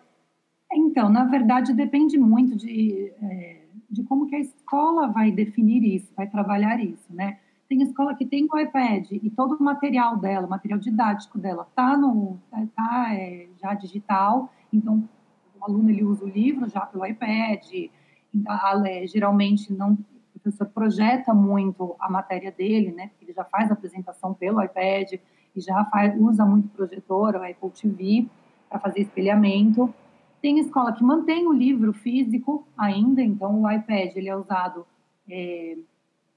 Então, 0.73 1.09
na 1.09 1.25
verdade, 1.25 1.73
depende 1.73 2.17
muito 2.17 2.55
de, 2.55 3.13
é, 3.21 3.65
de 3.89 4.03
como 4.03 4.27
que 4.27 4.35
a 4.35 4.39
escola 4.39 5.07
vai 5.07 5.31
definir 5.31 5.83
isso, 5.83 6.13
vai 6.15 6.27
trabalhar 6.27 6.79
isso, 6.79 7.13
né? 7.13 7.39
Tem 7.67 7.81
escola 7.81 8.15
que 8.15 8.25
tem 8.25 8.47
o 8.51 8.59
iPad 8.59 9.11
e 9.11 9.29
todo 9.29 9.55
o 9.55 9.63
material 9.63 10.17
dela, 10.17 10.45
o 10.45 10.49
material 10.49 10.79
didático 10.79 11.39
dela, 11.39 11.67
tá 11.75 11.97
no 11.97 12.39
tá, 12.75 13.07
é, 13.13 13.47
já 13.59 13.73
digital. 13.73 14.51
Então, 14.71 15.07
aluno 15.65 15.89
ele 15.89 16.03
usa 16.03 16.23
o 16.23 16.29
livro 16.29 16.69
já 16.69 16.81
pelo 16.81 17.05
iPad. 17.05 17.65
Então, 18.33 18.57
geralmente 19.07 19.71
não 19.73 19.97
o 20.35 20.39
professor 20.39 20.67
projeta 20.67 21.33
muito 21.33 21.95
a 21.99 22.09
matéria 22.09 22.51
dele, 22.51 22.91
né? 22.91 23.11
Ele 23.21 23.33
já 23.33 23.43
faz 23.45 23.71
a 23.71 23.73
apresentação 23.73 24.33
pelo 24.33 24.61
iPad 24.61 25.13
e 25.55 25.61
já 25.61 25.85
faz, 25.85 26.13
usa 26.19 26.45
muito 26.45 26.67
projetor, 26.69 27.35
o 27.35 27.43
Apple 27.43 27.69
TV 27.71 28.27
para 28.69 28.79
fazer 28.79 29.01
espelhamento. 29.01 29.93
Tem 30.41 30.59
escola 30.59 30.93
que 30.93 31.03
mantém 31.03 31.47
o 31.47 31.53
livro 31.53 31.93
físico 31.93 32.67
ainda, 32.77 33.21
então 33.21 33.61
o 33.61 33.71
iPad 33.71 34.15
ele 34.15 34.29
é 34.29 34.35
usado 34.35 34.85
é, 35.27 35.77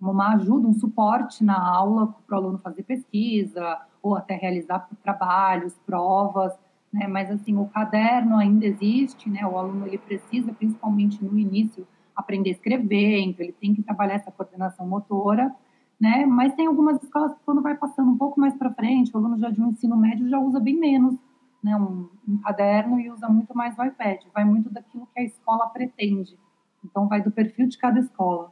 uma 0.01 0.35
ajuda, 0.35 0.69
um 0.69 0.73
suporte 0.73 1.45
na 1.45 1.61
aula 1.61 2.14
para 2.27 2.37
o 2.37 2.41
aluno 2.41 2.59
fazer 2.59 2.85
pesquisa 2.85 3.79
ou 4.01 4.14
até 4.14 4.37
realizar 4.37 4.88
trabalhos, 5.03 5.77
provas, 5.85 6.53
né? 6.92 7.07
Mas 7.07 7.31
assim, 7.31 7.57
o 7.57 7.66
caderno 7.66 8.37
ainda 8.37 8.66
existe, 8.66 9.29
né? 9.29 9.46
O 9.46 9.59
aluno 9.59 9.87
ele 9.87 9.98
precisa, 9.98 10.53
principalmente 10.53 11.22
no 11.24 11.38
início, 11.38 11.87
aprender 12.14 12.51
a 12.51 12.53
escrever, 12.53 13.20
então 13.20 13.44
ele 13.44 13.53
tem 13.53 13.74
que 13.74 13.83
trabalhar 13.83 14.14
essa 14.14 14.31
coordenação 14.33 14.87
motora, 14.87 15.55
né? 16.01 16.27
Mas 16.27 16.55
tem 16.55 16.66
algumas 16.66 17.03
escolas 17.03 17.33
que 17.35 17.40
quando 17.44 17.62
vai 17.62 17.77
passando 17.77 18.11
um 18.11 18.18
pouco 18.18 18.40
mais 18.40 18.55
para 18.55 18.72
frente, 18.72 19.14
o 19.14 19.18
aluno 19.18 19.38
já 19.38 19.51
de 19.51 19.61
um 19.61 19.68
ensino 19.68 19.96
médio 19.96 20.29
já 20.29 20.38
usa 20.38 20.59
bem 20.59 20.79
menos, 20.79 21.16
né? 21.62 21.77
Um, 21.77 22.09
um 22.27 22.38
caderno 22.38 22.98
e 23.01 23.11
usa 23.11 23.29
muito 23.29 23.57
mais 23.57 23.79
o 23.79 23.85
iPad. 23.85 24.22
Vai 24.33 24.44
muito 24.44 24.70
daquilo 24.70 25.09
que 25.14 25.20
a 25.20 25.24
escola 25.24 25.68
pretende. 25.68 26.38
Então 26.85 27.09
vai 27.09 27.22
do 27.22 27.31
perfil 27.31 27.66
de 27.66 27.77
cada 27.77 27.98
escola. 28.01 28.48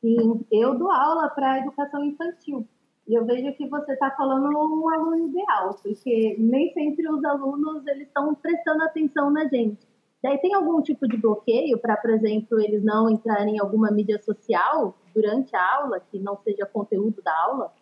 Sim, 0.00 0.44
eu 0.50 0.78
dou 0.78 0.90
aula 0.90 1.28
para 1.30 1.58
educação 1.58 2.04
infantil. 2.04 2.66
E 3.08 3.14
eu 3.14 3.24
vejo 3.24 3.54
que 3.54 3.66
você 3.66 3.92
está 3.92 4.10
falando 4.10 4.50
um 4.50 4.88
aluno 4.90 5.30
ideal, 5.30 5.74
porque 5.82 6.36
nem 6.38 6.70
sempre 6.74 7.08
os 7.08 7.24
alunos 7.24 7.86
eles 7.86 8.06
estão 8.06 8.34
prestando 8.34 8.84
atenção 8.84 9.30
na 9.30 9.46
gente. 9.48 9.78
Daí 10.22 10.36
tem 10.38 10.52
algum 10.52 10.82
tipo 10.82 11.08
de 11.08 11.16
bloqueio 11.16 11.78
para, 11.78 11.96
por 11.96 12.10
exemplo, 12.10 12.60
eles 12.60 12.84
não 12.84 13.08
entrarem 13.08 13.56
em 13.56 13.60
alguma 13.60 13.90
mídia 13.90 14.20
social 14.22 14.94
durante 15.14 15.56
a 15.56 15.76
aula, 15.76 16.00
que 16.00 16.18
não 16.18 16.36
seja 16.44 16.66
conteúdo 16.66 17.22
da 17.22 17.32
aula? 17.44 17.72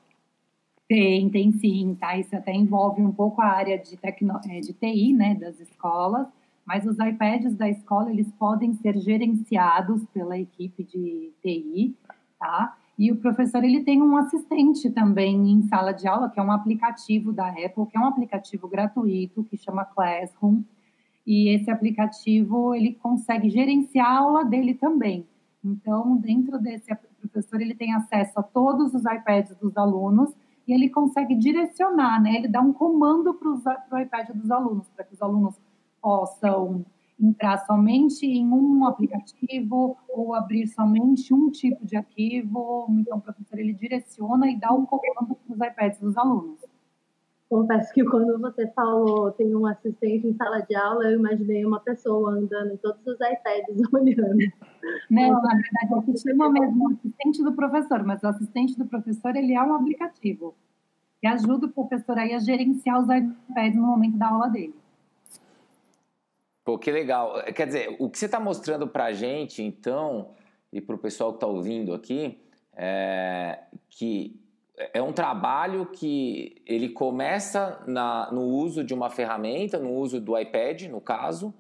Tem, 0.88 1.28
tem 1.28 1.50
sim, 1.50 1.96
tá? 1.98 2.16
Isso 2.16 2.36
até 2.36 2.52
envolve 2.52 3.02
um 3.02 3.12
pouco 3.12 3.42
a 3.42 3.46
área 3.46 3.76
de, 3.76 3.96
tecno... 3.96 4.38
É, 4.48 4.60
de 4.60 4.72
TI, 4.74 5.12
né, 5.12 5.34
das 5.34 5.58
escolas, 5.58 6.28
mas 6.64 6.86
os 6.86 6.98
iPads 7.00 7.56
da 7.56 7.68
escola, 7.68 8.10
eles 8.10 8.30
podem 8.32 8.74
ser 8.74 8.96
gerenciados 8.98 10.04
pela 10.14 10.38
equipe 10.38 10.84
de 10.84 11.32
TI, 11.42 11.96
tá? 12.38 12.76
E 12.98 13.12
o 13.12 13.16
professor, 13.16 13.62
ele 13.62 13.84
tem 13.84 14.02
um 14.02 14.16
assistente 14.16 14.90
também 14.90 15.50
em 15.50 15.62
sala 15.68 15.92
de 15.92 16.08
aula, 16.08 16.30
que 16.30 16.40
é 16.40 16.42
um 16.42 16.50
aplicativo 16.50 17.32
da 17.32 17.48
Apple, 17.48 17.86
que 17.90 17.96
é 17.96 18.00
um 18.00 18.06
aplicativo 18.06 18.66
gratuito, 18.66 19.44
que 19.44 19.56
chama 19.56 19.84
Classroom. 19.84 20.62
E 21.26 21.50
esse 21.50 21.70
aplicativo, 21.70 22.74
ele 22.74 22.94
consegue 22.94 23.50
gerenciar 23.50 24.06
a 24.06 24.18
aula 24.18 24.44
dele 24.44 24.72
também. 24.74 25.26
Então, 25.62 26.16
dentro 26.16 26.58
desse 26.58 26.94
professor, 27.20 27.60
ele 27.60 27.74
tem 27.74 27.92
acesso 27.92 28.38
a 28.38 28.42
todos 28.42 28.94
os 28.94 29.04
iPads 29.04 29.56
dos 29.56 29.76
alunos 29.76 30.32
e 30.66 30.72
ele 30.72 30.88
consegue 30.88 31.34
direcionar, 31.34 32.22
né? 32.22 32.36
Ele 32.36 32.48
dá 32.48 32.60
um 32.60 32.72
comando 32.72 33.34
para 33.34 33.48
o 33.92 33.98
iPad 33.98 34.30
dos 34.30 34.50
alunos, 34.50 34.88
para 34.88 35.04
que 35.04 35.14
os 35.14 35.20
alunos 35.20 35.60
possam 36.00 36.84
entrar 37.18 37.58
somente 37.66 38.26
em 38.26 38.46
um 38.46 38.84
aplicativo 38.84 39.96
ou 40.08 40.34
abrir 40.34 40.66
somente 40.66 41.32
um 41.32 41.50
tipo 41.50 41.84
de 41.86 41.96
arquivo. 41.96 42.86
Então, 42.90 43.18
o 43.18 43.20
professor 43.20 43.58
ele 43.58 43.72
direciona 43.72 44.50
e 44.50 44.58
dá 44.58 44.72
o 44.72 44.80
um 44.80 44.86
comando 44.86 45.34
para 45.34 45.54
os 45.54 45.72
iPads 45.72 46.00
dos 46.00 46.16
alunos. 46.16 46.60
Confesso 47.48 47.94
que 47.94 48.04
quando 48.04 48.40
você 48.40 48.66
falou 48.72 49.30
tem 49.30 49.54
um 49.54 49.66
assistente 49.66 50.26
em 50.26 50.34
sala 50.34 50.60
de 50.62 50.74
aula, 50.74 51.04
eu 51.04 51.18
imaginei 51.18 51.64
uma 51.64 51.78
pessoa 51.78 52.32
andando 52.32 52.72
em 52.72 52.76
todos 52.76 53.06
os 53.06 53.14
iPads 53.14 53.76
olhando. 53.92 54.36
Não, 55.08 55.30
na 55.30 55.54
verdade, 55.54 55.94
é 55.96 56.12
que 56.12 56.18
chama 56.18 56.50
mesmo 56.50 56.88
o 56.88 56.92
assistente 56.92 57.44
do 57.44 57.52
professor, 57.52 58.02
mas 58.04 58.22
o 58.22 58.26
assistente 58.26 58.76
do 58.76 58.84
professor 58.84 59.36
ele 59.36 59.54
é 59.54 59.62
um 59.62 59.74
aplicativo 59.74 60.54
que 61.20 61.26
ajuda 61.28 61.66
o 61.66 61.72
professor 61.72 62.18
aí 62.18 62.34
a 62.34 62.40
gerenciar 62.40 63.00
os 63.00 63.08
iPads 63.08 63.76
no 63.76 63.86
momento 63.86 64.18
da 64.18 64.28
aula 64.28 64.48
dele. 64.48 64.74
Pô, 66.66 66.76
que 66.76 66.90
legal. 66.90 67.40
Quer 67.54 67.68
dizer, 67.68 67.96
o 68.00 68.10
que 68.10 68.18
você 68.18 68.26
está 68.26 68.40
mostrando 68.40 68.88
para 68.88 69.04
a 69.04 69.12
gente, 69.12 69.62
então, 69.62 70.30
e 70.72 70.80
para 70.80 70.96
o 70.96 70.98
pessoal 70.98 71.30
que 71.30 71.36
está 71.36 71.46
ouvindo 71.46 71.94
aqui, 71.94 72.42
é 72.76 73.60
que 73.88 74.34
é 74.92 75.00
um 75.00 75.12
trabalho 75.12 75.86
que 75.86 76.60
ele 76.66 76.88
começa 76.88 77.80
na, 77.86 78.32
no 78.32 78.42
uso 78.42 78.82
de 78.82 78.92
uma 78.92 79.08
ferramenta, 79.08 79.78
no 79.78 79.92
uso 79.92 80.20
do 80.20 80.36
iPad, 80.36 80.82
no 80.88 81.00
caso, 81.00 81.54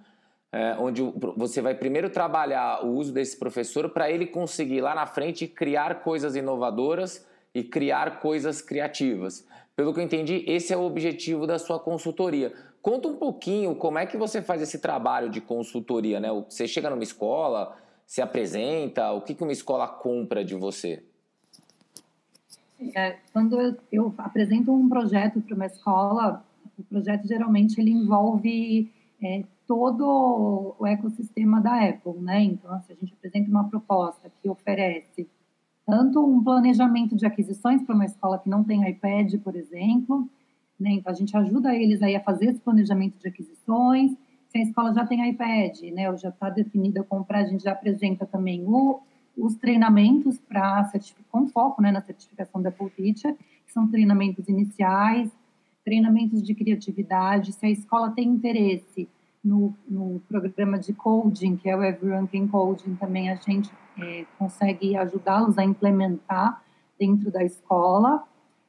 é, 0.50 0.74
onde 0.74 1.02
você 1.36 1.62
vai 1.62 1.76
primeiro 1.76 2.10
trabalhar 2.10 2.84
o 2.84 2.88
uso 2.88 3.12
desse 3.12 3.38
professor 3.38 3.88
para 3.90 4.10
ele 4.10 4.26
conseguir 4.26 4.80
lá 4.80 4.92
na 4.92 5.06
frente 5.06 5.46
criar 5.46 6.02
coisas 6.02 6.34
inovadoras 6.34 7.24
e 7.54 7.62
criar 7.62 8.18
coisas 8.18 8.60
criativas. 8.60 9.46
Pelo 9.76 9.94
que 9.94 10.00
eu 10.00 10.04
entendi, 10.04 10.42
esse 10.48 10.72
é 10.72 10.76
o 10.76 10.82
objetivo 10.82 11.46
da 11.46 11.60
sua 11.60 11.78
consultoria. 11.78 12.52
Conta 12.86 13.08
um 13.08 13.16
pouquinho 13.16 13.74
como 13.74 13.98
é 13.98 14.06
que 14.06 14.16
você 14.16 14.40
faz 14.40 14.62
esse 14.62 14.78
trabalho 14.78 15.28
de 15.28 15.40
consultoria, 15.40 16.20
né? 16.20 16.28
Você 16.48 16.68
chega 16.68 16.88
numa 16.88 17.02
escola, 17.02 17.76
se 18.06 18.22
apresenta, 18.22 19.10
o 19.10 19.22
que, 19.22 19.34
que 19.34 19.42
uma 19.42 19.50
escola 19.50 19.88
compra 19.88 20.44
de 20.44 20.54
você? 20.54 21.02
É, 22.94 23.16
quando 23.32 23.60
eu, 23.60 23.76
eu, 23.90 24.14
apresento 24.18 24.72
um 24.72 24.88
projeto 24.88 25.40
para 25.40 25.56
uma 25.56 25.66
escola, 25.66 26.44
o 26.78 26.84
projeto 26.84 27.26
geralmente 27.26 27.76
ele 27.80 27.90
envolve 27.90 28.88
é, 29.20 29.42
todo 29.66 30.76
o 30.78 30.86
ecossistema 30.86 31.60
da 31.60 31.88
Apple, 31.88 32.20
né? 32.20 32.40
Então, 32.44 32.80
se 32.82 32.92
a 32.92 32.94
gente 32.94 33.12
apresenta 33.14 33.50
uma 33.50 33.68
proposta 33.68 34.30
que 34.40 34.48
oferece 34.48 35.28
tanto 35.84 36.24
um 36.24 36.40
planejamento 36.40 37.16
de 37.16 37.26
aquisições 37.26 37.82
para 37.82 37.96
uma 37.96 38.04
escola 38.04 38.38
que 38.38 38.48
não 38.48 38.62
tem 38.62 38.88
iPad, 38.88 39.34
por 39.42 39.56
exemplo, 39.56 40.30
né? 40.78 40.90
Então, 40.92 41.12
a 41.12 41.16
gente 41.16 41.36
ajuda 41.36 41.74
eles 41.74 42.02
aí 42.02 42.14
a 42.16 42.20
fazer 42.20 42.46
esse 42.46 42.60
planejamento 42.60 43.18
de 43.18 43.28
aquisições. 43.28 44.12
Se 44.48 44.58
a 44.58 44.62
escola 44.62 44.92
já 44.92 45.06
tem 45.06 45.28
iPad, 45.28 45.80
né, 45.92 46.10
ou 46.10 46.16
já 46.16 46.28
está 46.28 46.50
definida 46.50 47.02
comprar, 47.02 47.40
a 47.40 47.46
gente 47.46 47.64
já 47.64 47.72
apresenta 47.72 48.24
também 48.26 48.64
o 48.66 49.00
os 49.36 49.54
treinamentos 49.56 50.38
para 50.38 50.90
com 51.30 51.46
foco 51.48 51.82
né, 51.82 51.92
na 51.92 52.00
certificação 52.00 52.62
da 52.62 52.70
Apple 52.70 52.90
Teacher, 52.90 53.36
que 53.66 53.72
são 53.72 53.86
treinamentos 53.86 54.48
iniciais, 54.48 55.30
treinamentos 55.84 56.42
de 56.42 56.54
criatividade. 56.54 57.52
Se 57.52 57.66
a 57.66 57.70
escola 57.70 58.10
tem 58.10 58.28
interesse 58.28 59.08
no, 59.44 59.74
no 59.88 60.20
programa 60.26 60.78
de 60.78 60.92
coding, 60.94 61.56
que 61.56 61.68
é 61.68 61.76
o 61.76 61.84
Everyone 61.84 62.26
Can 62.26 62.48
Coding, 62.48 62.96
também 62.96 63.30
a 63.30 63.34
gente 63.34 63.70
é, 64.00 64.24
consegue 64.38 64.96
ajudá-los 64.96 65.58
a 65.58 65.64
implementar 65.64 66.62
dentro 66.98 67.30
da 67.30 67.44
escola, 67.44 68.24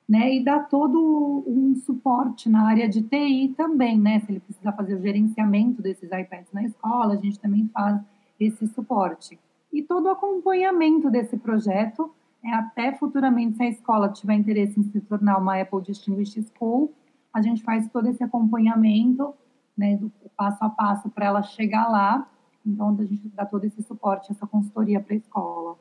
né, 0.07 0.35
e 0.35 0.43
dar 0.43 0.67
todo 0.69 1.43
um 1.45 1.75
suporte 1.75 2.49
na 2.49 2.67
área 2.67 2.87
de 2.87 3.01
TI 3.01 3.53
também, 3.57 3.99
né, 3.99 4.19
se 4.21 4.31
ele 4.31 4.39
precisar 4.39 4.71
fazer 4.73 4.95
o 4.95 5.01
gerenciamento 5.01 5.81
desses 5.81 6.09
iPads 6.11 6.51
na 6.53 6.63
escola, 6.63 7.13
a 7.13 7.17
gente 7.17 7.39
também 7.39 7.69
faz 7.73 7.99
esse 8.39 8.67
suporte 8.67 9.37
e 9.71 9.83
todo 9.83 10.05
o 10.05 10.09
acompanhamento 10.09 11.09
desse 11.09 11.37
projeto, 11.37 12.11
é, 12.43 12.51
até 12.53 12.93
futuramente, 12.93 13.57
se 13.57 13.63
a 13.63 13.69
escola 13.69 14.09
tiver 14.09 14.35
interesse 14.35 14.79
em 14.79 14.83
se 14.83 15.01
tornar 15.01 15.37
uma 15.37 15.59
Apple 15.59 15.81
Distinguished 15.81 16.47
School, 16.55 16.93
a 17.33 17.41
gente 17.41 17.61
faz 17.63 17.87
todo 17.89 18.07
esse 18.07 18.23
acompanhamento, 18.23 19.33
né, 19.77 19.95
do 19.97 20.11
passo 20.35 20.63
a 20.63 20.69
passo 20.69 21.09
para 21.09 21.25
ela 21.27 21.43
chegar 21.43 21.87
lá. 21.87 22.27
Então, 22.65 22.97
a 22.99 23.05
gente 23.05 23.27
dá 23.29 23.45
todo 23.45 23.63
esse 23.65 23.81
suporte, 23.83 24.31
essa 24.31 24.47
consultoria 24.47 24.99
para 24.99 25.13
a 25.13 25.17
escola. 25.17 25.77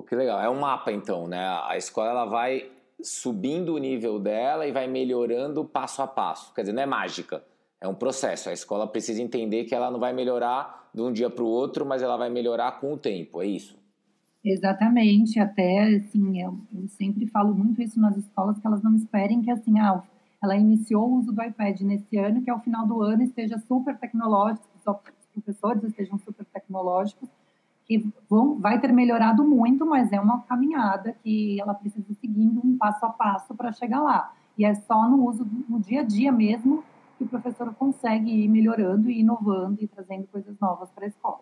Pô, 0.00 0.02
que 0.02 0.16
legal. 0.16 0.40
É 0.40 0.48
um 0.48 0.58
mapa, 0.58 0.90
então, 0.90 1.28
né? 1.28 1.46
A 1.68 1.76
escola 1.76 2.10
ela 2.10 2.24
vai 2.24 2.70
subindo 3.02 3.74
o 3.74 3.78
nível 3.78 4.18
dela 4.18 4.66
e 4.66 4.72
vai 4.72 4.86
melhorando 4.86 5.62
passo 5.62 6.00
a 6.00 6.06
passo. 6.06 6.54
Quer 6.54 6.62
dizer, 6.62 6.72
não 6.72 6.82
é 6.82 6.86
mágica, 6.86 7.42
é 7.78 7.86
um 7.86 7.94
processo. 7.94 8.48
A 8.48 8.52
escola 8.52 8.86
precisa 8.86 9.20
entender 9.20 9.64
que 9.64 9.74
ela 9.74 9.90
não 9.90 10.00
vai 10.00 10.14
melhorar 10.14 10.88
de 10.94 11.02
um 11.02 11.12
dia 11.12 11.28
para 11.28 11.44
o 11.44 11.46
outro, 11.46 11.84
mas 11.84 12.02
ela 12.02 12.16
vai 12.16 12.30
melhorar 12.30 12.80
com 12.80 12.94
o 12.94 12.98
tempo, 12.98 13.42
é 13.42 13.46
isso? 13.46 13.78
Exatamente, 14.42 15.38
até 15.38 15.96
assim, 15.96 16.42
eu, 16.42 16.56
eu, 16.74 16.88
sempre 16.88 17.26
falo 17.26 17.54
muito 17.54 17.82
isso 17.82 18.00
nas 18.00 18.16
escolas, 18.16 18.58
que 18.58 18.66
elas 18.66 18.82
não 18.82 18.96
esperem 18.96 19.42
que 19.42 19.50
assim, 19.50 19.78
ah, 19.78 20.02
ela 20.42 20.56
iniciou 20.56 21.10
o 21.10 21.18
uso 21.18 21.30
do 21.30 21.42
iPad 21.42 21.78
nesse 21.82 22.16
ano, 22.16 22.40
que 22.40 22.50
ao 22.50 22.58
final 22.60 22.86
do 22.86 23.02
ano 23.02 23.22
esteja 23.22 23.58
super 23.68 23.98
tecnológico, 23.98 24.66
os 24.74 25.26
professores 25.34 25.84
estejam 25.84 26.18
super 26.18 26.46
tecnológicos, 26.46 27.28
que 27.90 28.08
vão, 28.28 28.56
vai 28.60 28.80
ter 28.80 28.92
melhorado 28.92 29.42
muito, 29.42 29.84
mas 29.84 30.12
é 30.12 30.20
uma 30.20 30.42
caminhada 30.42 31.16
que 31.24 31.60
ela 31.60 31.74
precisa 31.74 32.06
ir 32.08 32.14
seguindo 32.14 32.60
um 32.64 32.78
passo 32.78 33.04
a 33.04 33.10
passo 33.10 33.52
para 33.52 33.72
chegar 33.72 34.00
lá. 34.00 34.32
E 34.56 34.64
é 34.64 34.72
só 34.76 35.08
no 35.08 35.28
uso, 35.28 35.44
no 35.68 35.80
dia 35.80 36.02
a 36.02 36.04
dia 36.04 36.30
mesmo, 36.30 36.84
que 37.18 37.24
o 37.24 37.26
professor 37.26 37.74
consegue 37.74 38.30
ir 38.30 38.46
melhorando 38.46 39.10
e 39.10 39.18
inovando 39.18 39.82
e 39.82 39.88
trazendo 39.88 40.28
coisas 40.28 40.54
novas 40.60 40.88
para 40.90 41.04
a 41.04 41.08
escola. 41.08 41.40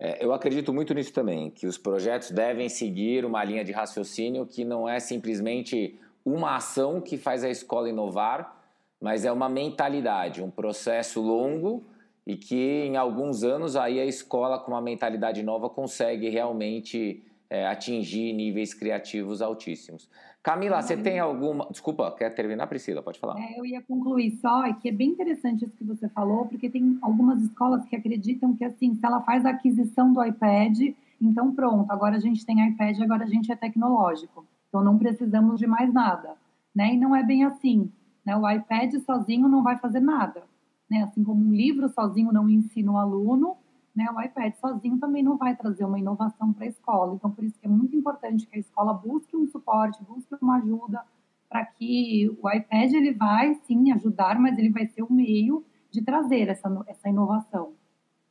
É, 0.00 0.24
eu 0.24 0.32
acredito 0.32 0.72
muito 0.72 0.94
nisso 0.94 1.12
também, 1.12 1.50
que 1.50 1.66
os 1.66 1.76
projetos 1.76 2.30
devem 2.30 2.70
seguir 2.70 3.26
uma 3.26 3.44
linha 3.44 3.62
de 3.62 3.72
raciocínio 3.72 4.46
que 4.46 4.64
não 4.64 4.88
é 4.88 4.98
simplesmente 4.98 6.00
uma 6.24 6.56
ação 6.56 7.02
que 7.02 7.18
faz 7.18 7.44
a 7.44 7.50
escola 7.50 7.90
inovar, 7.90 8.64
mas 8.98 9.26
é 9.26 9.30
uma 9.30 9.50
mentalidade, 9.50 10.42
um 10.42 10.50
processo 10.50 11.20
longo 11.20 11.84
e 12.26 12.36
que 12.36 12.84
em 12.84 12.96
alguns 12.96 13.44
anos 13.44 13.76
aí 13.76 14.00
a 14.00 14.04
escola 14.04 14.58
com 14.58 14.72
uma 14.72 14.80
mentalidade 14.80 15.42
nova 15.42 15.70
consegue 15.70 16.28
realmente 16.28 17.22
é, 17.48 17.66
atingir 17.66 18.32
níveis 18.32 18.74
criativos 18.74 19.40
altíssimos. 19.40 20.10
Camila, 20.42 20.80
você 20.80 20.96
tem 20.96 21.18
alguma. 21.18 21.66
Desculpa, 21.70 22.10
quer 22.12 22.30
terminar, 22.30 22.68
Priscila? 22.68 23.02
Pode 23.02 23.18
falar. 23.18 23.36
É, 23.36 23.58
eu 23.58 23.66
ia 23.66 23.82
concluir 23.82 24.30
só, 24.40 24.64
é 24.64 24.72
que 24.72 24.88
é 24.88 24.92
bem 24.92 25.10
interessante 25.10 25.64
isso 25.64 25.76
que 25.76 25.82
você 25.82 26.08
falou, 26.08 26.46
porque 26.46 26.70
tem 26.70 26.98
algumas 27.02 27.42
escolas 27.42 27.84
que 27.84 27.96
acreditam 27.96 28.54
que, 28.54 28.64
assim, 28.64 28.94
se 28.94 29.04
ela 29.04 29.20
faz 29.22 29.44
a 29.44 29.50
aquisição 29.50 30.12
do 30.12 30.24
iPad, 30.24 30.94
então 31.20 31.52
pronto, 31.52 31.90
agora 31.90 32.16
a 32.16 32.20
gente 32.20 32.46
tem 32.46 32.64
iPad, 32.68 33.00
agora 33.00 33.24
a 33.24 33.28
gente 33.28 33.50
é 33.50 33.56
tecnológico. 33.56 34.46
Então 34.68 34.84
não 34.84 34.98
precisamos 34.98 35.58
de 35.58 35.66
mais 35.66 35.92
nada. 35.92 36.36
Né? 36.74 36.94
E 36.94 36.96
não 36.96 37.16
é 37.16 37.24
bem 37.24 37.44
assim. 37.44 37.90
Né? 38.24 38.36
O 38.36 38.48
iPad 38.48 38.94
sozinho 39.04 39.48
não 39.48 39.62
vai 39.62 39.78
fazer 39.78 40.00
nada. 40.00 40.42
Né? 40.90 41.02
Assim 41.02 41.22
como 41.22 41.44
um 41.44 41.52
livro 41.52 41.88
sozinho 41.88 42.32
não 42.32 42.48
ensina 42.48 42.92
o 42.92 42.96
aluno, 42.96 43.56
né, 43.96 44.06
o 44.14 44.20
iPad 44.20 44.54
sozinho 44.56 44.98
também 44.98 45.22
não 45.22 45.38
vai 45.38 45.56
trazer 45.56 45.86
uma 45.86 45.98
inovação 45.98 46.52
para 46.52 46.66
a 46.66 46.68
escola. 46.68 47.14
Então, 47.14 47.30
por 47.30 47.42
isso 47.42 47.58
que 47.58 47.66
é 47.66 47.70
muito 47.70 47.96
importante 47.96 48.46
que 48.46 48.56
a 48.56 48.60
escola 48.60 48.92
busque 48.92 49.34
um 49.34 49.48
suporte, 49.48 50.04
busque 50.04 50.36
uma 50.42 50.58
ajuda, 50.58 51.02
para 51.48 51.64
que 51.64 52.28
o 52.42 52.50
iPad 52.50 52.92
ele 52.92 53.14
vai 53.14 53.54
sim 53.66 53.90
ajudar, 53.92 54.38
mas 54.38 54.58
ele 54.58 54.68
vai 54.68 54.86
ser 54.86 55.02
o 55.02 55.10
meio 55.10 55.64
de 55.90 56.02
trazer 56.02 56.48
essa, 56.48 56.68
essa 56.86 57.08
inovação. 57.08 57.72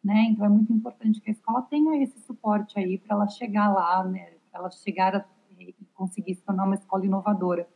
Né? 0.04 0.28
Então, 0.30 0.46
é 0.46 0.50
muito 0.50 0.72
importante 0.72 1.20
que 1.20 1.32
a 1.32 1.34
escola 1.34 1.64
tenha 1.64 2.04
esse 2.04 2.20
suporte 2.20 2.78
aí 2.78 3.00
para 3.00 3.16
ela 3.16 3.28
chegar 3.28 3.74
lá, 3.74 4.04
né, 4.04 4.34
para 4.52 4.60
ela 4.60 4.70
chegar 4.70 5.16
a, 5.16 5.26
e 5.60 5.74
conseguir 5.96 6.36
se 6.36 6.44
tornar 6.44 6.66
uma 6.66 6.76
escola 6.76 7.04
inovadora. 7.04 7.68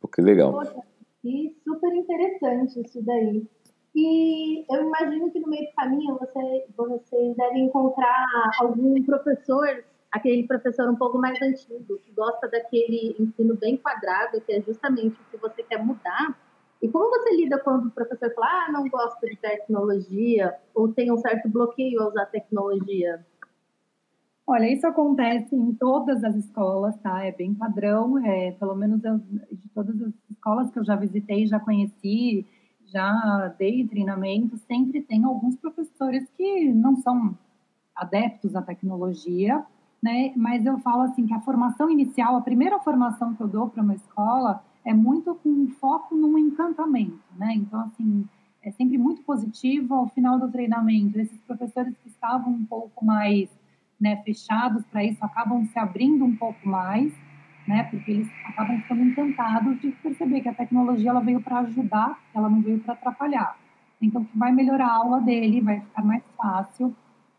Pô, 0.00 0.08
que 0.08 0.20
legal. 0.20 0.52
Poxa, 0.52 0.82
e 1.24 1.54
super 1.64 1.92
interessante 1.94 2.80
isso 2.80 3.02
daí. 3.02 3.46
E 3.94 4.64
eu 4.72 4.82
imagino 4.86 5.30
que 5.30 5.40
no 5.40 5.48
meio 5.48 5.68
do 5.68 5.74
caminho 5.74 6.18
você, 6.18 6.66
vocês 6.76 7.36
devem 7.36 7.64
encontrar 7.64 8.26
algum 8.60 9.02
professor, 9.02 9.84
aquele 10.12 10.46
professor 10.46 10.88
um 10.88 10.96
pouco 10.96 11.18
mais 11.18 11.40
antigo, 11.42 11.98
que 11.98 12.12
gosta 12.12 12.48
daquele 12.48 13.16
ensino 13.18 13.56
bem 13.56 13.76
quadrado, 13.76 14.40
que 14.40 14.52
é 14.52 14.60
justamente 14.62 15.20
o 15.20 15.30
que 15.30 15.36
você 15.36 15.62
quer 15.64 15.84
mudar. 15.84 16.38
E 16.80 16.88
como 16.88 17.10
você 17.10 17.36
lida 17.36 17.58
quando 17.58 17.88
o 17.88 17.90
professor 17.90 18.32
fala, 18.32 18.46
ah, 18.46 18.72
não 18.72 18.88
gosto 18.88 19.20
de 19.26 19.36
tecnologia, 19.36 20.54
ou 20.74 20.88
tem 20.92 21.12
um 21.12 21.18
certo 21.18 21.48
bloqueio 21.48 22.00
a 22.00 22.08
usar 22.08 22.26
tecnologia? 22.26 23.24
Olha, 24.52 24.68
isso 24.68 24.84
acontece 24.84 25.54
em 25.54 25.72
todas 25.74 26.24
as 26.24 26.34
escolas, 26.34 26.96
tá? 26.98 27.24
É 27.24 27.30
bem 27.30 27.54
padrão, 27.54 28.18
é, 28.18 28.50
pelo 28.50 28.74
menos 28.74 29.04
eu, 29.04 29.18
de 29.18 29.68
todas 29.72 30.02
as 30.02 30.12
escolas 30.28 30.68
que 30.72 30.78
eu 30.80 30.84
já 30.84 30.96
visitei, 30.96 31.46
já 31.46 31.60
conheci, 31.60 32.44
já 32.84 33.54
dei 33.56 33.86
treinamento, 33.86 34.58
sempre 34.58 35.02
tem 35.02 35.22
alguns 35.22 35.54
professores 35.54 36.28
que 36.36 36.64
não 36.72 36.96
são 36.96 37.38
adeptos 37.94 38.56
à 38.56 38.60
tecnologia, 38.60 39.64
né? 40.02 40.32
Mas 40.34 40.66
eu 40.66 40.80
falo 40.80 41.02
assim 41.02 41.28
que 41.28 41.32
a 41.32 41.40
formação 41.40 41.88
inicial, 41.88 42.34
a 42.34 42.40
primeira 42.40 42.80
formação 42.80 43.32
que 43.36 43.40
eu 43.40 43.46
dou 43.46 43.68
para 43.68 43.84
uma 43.84 43.94
escola 43.94 44.64
é 44.84 44.92
muito 44.92 45.32
com 45.36 45.68
foco 45.80 46.16
no 46.16 46.36
encantamento, 46.36 47.22
né? 47.38 47.54
Então 47.54 47.82
assim, 47.82 48.26
é 48.64 48.72
sempre 48.72 48.98
muito 48.98 49.22
positivo 49.22 49.94
ao 49.94 50.08
final 50.08 50.40
do 50.40 50.50
treinamento. 50.50 51.20
Esses 51.20 51.38
professores 51.42 51.96
que 52.02 52.08
estavam 52.08 52.52
um 52.52 52.64
pouco 52.64 53.04
mais 53.04 53.48
né, 54.00 54.16
fechados 54.24 54.84
para 54.86 55.04
isso 55.04 55.22
acabam 55.24 55.64
se 55.66 55.78
abrindo 55.78 56.24
um 56.24 56.34
pouco 56.34 56.66
mais 56.66 57.12
né? 57.70 57.84
Porque 57.84 58.10
eles 58.10 58.28
acabam 58.44 58.80
ficando 58.80 59.02
encantados 59.02 59.80
de 59.80 59.92
perceber 59.92 60.40
que 60.40 60.48
a 60.48 60.54
tecnologia 60.54 61.10
ela 61.10 61.20
veio 61.20 61.40
para 61.40 61.60
ajudar, 61.60 62.18
ela 62.34 62.50
não 62.50 62.60
veio 62.60 62.80
para 62.80 62.94
atrapalhar. 62.94 63.56
Então, 64.02 64.24
que 64.24 64.36
vai 64.36 64.50
melhorar 64.50 64.88
a 64.88 64.96
aula 64.96 65.20
dele, 65.20 65.60
vai 65.60 65.80
ficar 65.80 66.04
mais 66.04 66.22
fácil. 66.36 66.94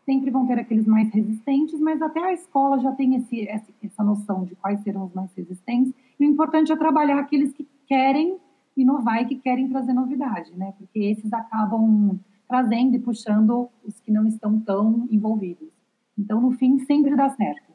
Sempre 0.06 0.30
vão 0.30 0.46
ter 0.46 0.58
aqueles 0.58 0.86
mais 0.86 1.12
resistentes, 1.12 1.78
mas 1.80 2.00
até 2.00 2.20
a 2.24 2.32
escola 2.32 2.80
já 2.80 2.92
tem 2.92 3.14
esse, 3.14 3.46
essa 3.48 4.02
noção 4.02 4.44
de 4.44 4.54
quais 4.56 4.80
serão 4.80 5.04
os 5.04 5.12
mais 5.12 5.32
resistentes. 5.34 5.92
E 6.18 6.24
o 6.24 6.28
importante 6.28 6.72
é 6.72 6.76
trabalhar 6.76 7.18
aqueles 7.18 7.52
que 7.52 7.68
querem 7.86 8.38
inovar 8.76 9.22
e 9.22 9.26
que 9.26 9.36
querem 9.36 9.68
trazer 9.68 9.92
novidade, 9.92 10.50
né? 10.56 10.72
Porque 10.78 10.98
esses 10.98 11.32
acabam 11.32 12.18
trazendo 12.48 12.96
e 12.96 12.98
puxando 12.98 13.68
os 13.84 14.00
que 14.00 14.10
não 14.10 14.26
estão 14.26 14.58
tão 14.60 15.06
envolvidos. 15.10 15.81
Então, 16.18 16.40
no 16.40 16.52
fim, 16.52 16.78
sempre 16.80 17.16
dá 17.16 17.28
certo. 17.30 17.72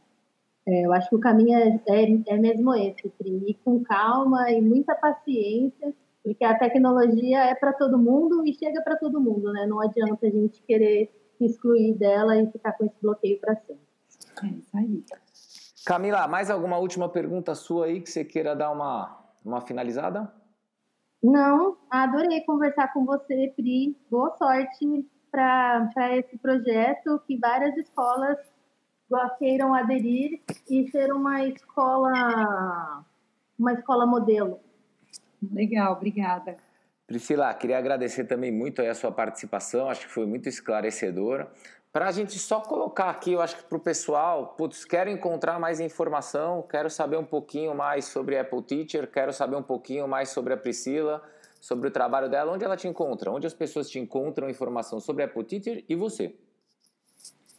É, 0.67 0.85
eu 0.85 0.93
acho 0.93 1.09
que 1.09 1.15
o 1.15 1.19
caminho 1.19 1.57
é, 1.57 1.81
é, 1.87 2.23
é 2.27 2.37
mesmo 2.37 2.73
esse, 2.75 3.11
ir 3.21 3.59
com 3.63 3.81
calma 3.83 4.51
e 4.51 4.61
muita 4.61 4.93
paciência, 4.95 5.93
porque 6.23 6.43
a 6.43 6.57
tecnologia 6.57 7.45
é 7.45 7.55
para 7.55 7.71
todo 7.71 7.97
mundo 7.97 8.45
e 8.45 8.53
chega 8.53 8.81
para 8.81 8.97
todo 8.97 9.21
mundo, 9.21 9.51
né? 9.53 9.65
Não 9.65 9.79
adianta 9.79 10.27
a 10.27 10.29
gente 10.29 10.61
querer 10.63 11.09
excluir 11.39 11.93
dela 11.93 12.35
e 12.35 12.51
ficar 12.51 12.73
com 12.73 12.85
esse 12.85 12.95
bloqueio 13.01 13.39
para 13.39 13.55
sempre. 13.55 13.87
É 14.43 14.47
isso 14.47 14.77
aí. 14.77 15.03
Camila, 15.85 16.27
mais 16.27 16.49
alguma 16.49 16.77
última 16.77 17.07
pergunta 17.07 17.55
sua 17.55 17.85
aí 17.85 18.01
que 18.01 18.09
você 18.09 18.25
queira 18.25 18.53
dar 18.53 18.71
uma, 18.71 19.17
uma 19.45 19.61
finalizada? 19.61 20.29
Não, 21.23 21.77
adorei 21.89 22.41
conversar 22.41 22.91
com 22.93 23.05
você, 23.05 23.53
Pri. 23.55 23.97
Boa 24.11 24.35
sorte 24.37 25.07
para 25.37 26.17
esse 26.17 26.35
projeto, 26.39 27.21
que 27.27 27.37
várias 27.37 27.77
escolas 27.77 28.37
queiram 29.37 29.73
aderir 29.73 30.41
e 30.67 30.89
ser 30.89 31.13
uma 31.13 31.43
escola, 31.45 33.05
uma 33.57 33.73
escola 33.73 34.07
modelo. 34.07 34.59
Legal, 35.51 35.93
obrigada. 35.93 36.57
Priscila, 37.05 37.53
queria 37.53 37.77
agradecer 37.77 38.25
também 38.25 38.51
muito 38.51 38.81
a 38.81 38.93
sua 38.95 39.11
participação, 39.11 39.89
acho 39.89 40.07
que 40.07 40.11
foi 40.11 40.25
muito 40.25 40.49
esclarecedora. 40.49 41.49
Para 41.93 42.07
a 42.07 42.11
gente 42.11 42.37
só 42.37 42.59
colocar 42.59 43.09
aqui, 43.09 43.33
eu 43.33 43.41
acho 43.41 43.57
que 43.57 43.63
para 43.63 43.77
o 43.77 43.79
pessoal, 43.79 44.55
putz, 44.57 44.83
quero 44.83 45.09
encontrar 45.09 45.59
mais 45.59 45.79
informação, 45.79 46.63
quero 46.63 46.89
saber 46.89 47.17
um 47.17 47.23
pouquinho 47.23 47.73
mais 47.75 48.05
sobre 48.05 48.37
Apple 48.37 48.61
Teacher, 48.63 49.09
quero 49.09 49.31
saber 49.31 49.55
um 49.55 49.63
pouquinho 49.63 50.07
mais 50.07 50.29
sobre 50.29 50.53
a 50.53 50.57
Priscila, 50.57 51.23
sobre 51.67 51.89
o 51.89 51.91
trabalho 51.91 52.29
dela, 52.29 52.53
onde 52.53 52.63
ela 52.63 52.77
te 52.77 52.87
encontra? 52.87 53.29
Onde 53.29 53.45
as 53.45 53.53
pessoas 53.53 53.89
te 53.89 53.99
encontram 53.99 54.49
informação 54.49 55.01
sobre 55.01 55.23
Apple 55.23 55.43
Teacher 55.43 55.83
e 55.89 55.95
você? 55.95 56.33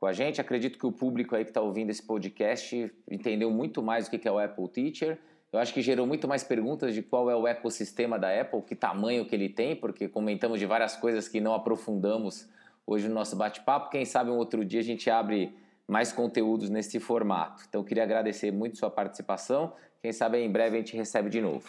com 0.00 0.06
a 0.06 0.12
gente. 0.12 0.40
Acredito 0.40 0.78
que 0.78 0.86
o 0.86 0.92
público 0.92 1.36
aí 1.36 1.44
que 1.44 1.50
está 1.50 1.60
ouvindo 1.60 1.90
esse 1.90 2.02
podcast 2.02 2.92
entendeu 3.08 3.50
muito 3.50 3.82
mais 3.82 4.08
o 4.08 4.10
que 4.10 4.26
é 4.26 4.32
o 4.32 4.38
Apple 4.38 4.68
Teacher 4.68 5.18
eu 5.50 5.58
acho 5.58 5.72
que 5.72 5.80
gerou 5.80 6.06
muito 6.06 6.28
mais 6.28 6.44
perguntas 6.44 6.94
de 6.94 7.02
qual 7.02 7.30
é 7.30 7.34
o 7.34 7.46
ecossistema 7.46 8.18
da 8.18 8.38
Apple, 8.38 8.60
que 8.62 8.74
tamanho 8.74 9.24
que 9.24 9.34
ele 9.34 9.48
tem, 9.48 9.74
porque 9.74 10.06
comentamos 10.06 10.58
de 10.58 10.66
várias 10.66 10.94
coisas 10.94 11.26
que 11.26 11.40
não 11.40 11.54
aprofundamos 11.54 12.46
hoje 12.86 13.08
no 13.08 13.14
nosso 13.14 13.34
bate-papo. 13.34 13.88
Quem 13.88 14.04
sabe 14.04 14.30
um 14.30 14.36
outro 14.36 14.62
dia 14.62 14.80
a 14.80 14.84
gente 14.84 15.08
abre 15.08 15.56
mais 15.86 16.12
conteúdos 16.12 16.68
nesse 16.68 17.00
formato. 17.00 17.64
Então, 17.66 17.82
queria 17.82 18.02
agradecer 18.02 18.50
muito 18.50 18.76
sua 18.76 18.90
participação. 18.90 19.72
Quem 20.02 20.12
sabe 20.12 20.38
em 20.38 20.50
breve 20.50 20.76
a 20.76 20.80
gente 20.80 20.96
recebe 20.96 21.28
de 21.28 21.40
novo. 21.40 21.68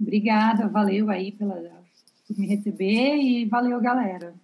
Obrigada, 0.00 0.68
valeu 0.68 1.10
aí 1.10 1.32
pela, 1.32 1.56
por 2.26 2.38
me 2.38 2.46
receber 2.46 3.16
e 3.16 3.44
valeu, 3.46 3.80
galera. 3.80 4.34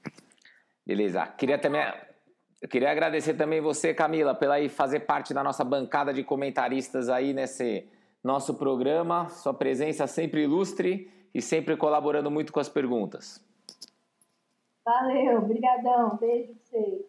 Beleza. 0.87 1.27
Queria 1.27 1.59
também 1.59 1.83
eu 2.65 2.69
queria 2.69 2.91
agradecer 2.91 3.35
também 3.35 3.61
você, 3.61 3.93
Camila, 3.93 4.35
pela 4.35 4.55
aí 4.55 4.71
fazer 4.71 5.01
parte 5.01 5.35
da 5.35 5.45
nossa 5.45 5.63
bancada 5.63 6.15
de 6.15 6.25
comentaristas 6.25 7.11
aí 7.11 7.35
nesse 7.35 7.87
nosso 8.23 8.55
programa, 8.55 9.29
sua 9.29 9.53
presença 9.53 10.07
sempre 10.07 10.45
ilustre 10.45 11.11
e 11.35 11.43
sempre 11.43 11.77
colaborando 11.77 12.31
muito 12.31 12.55
com 12.55 12.59
as 12.59 12.71
perguntas. 12.71 13.45
Valeu, 14.83 15.43
brigadão, 15.43 16.17
beijo 16.17 16.55
pra 16.55 16.81
vocês. 16.81 17.03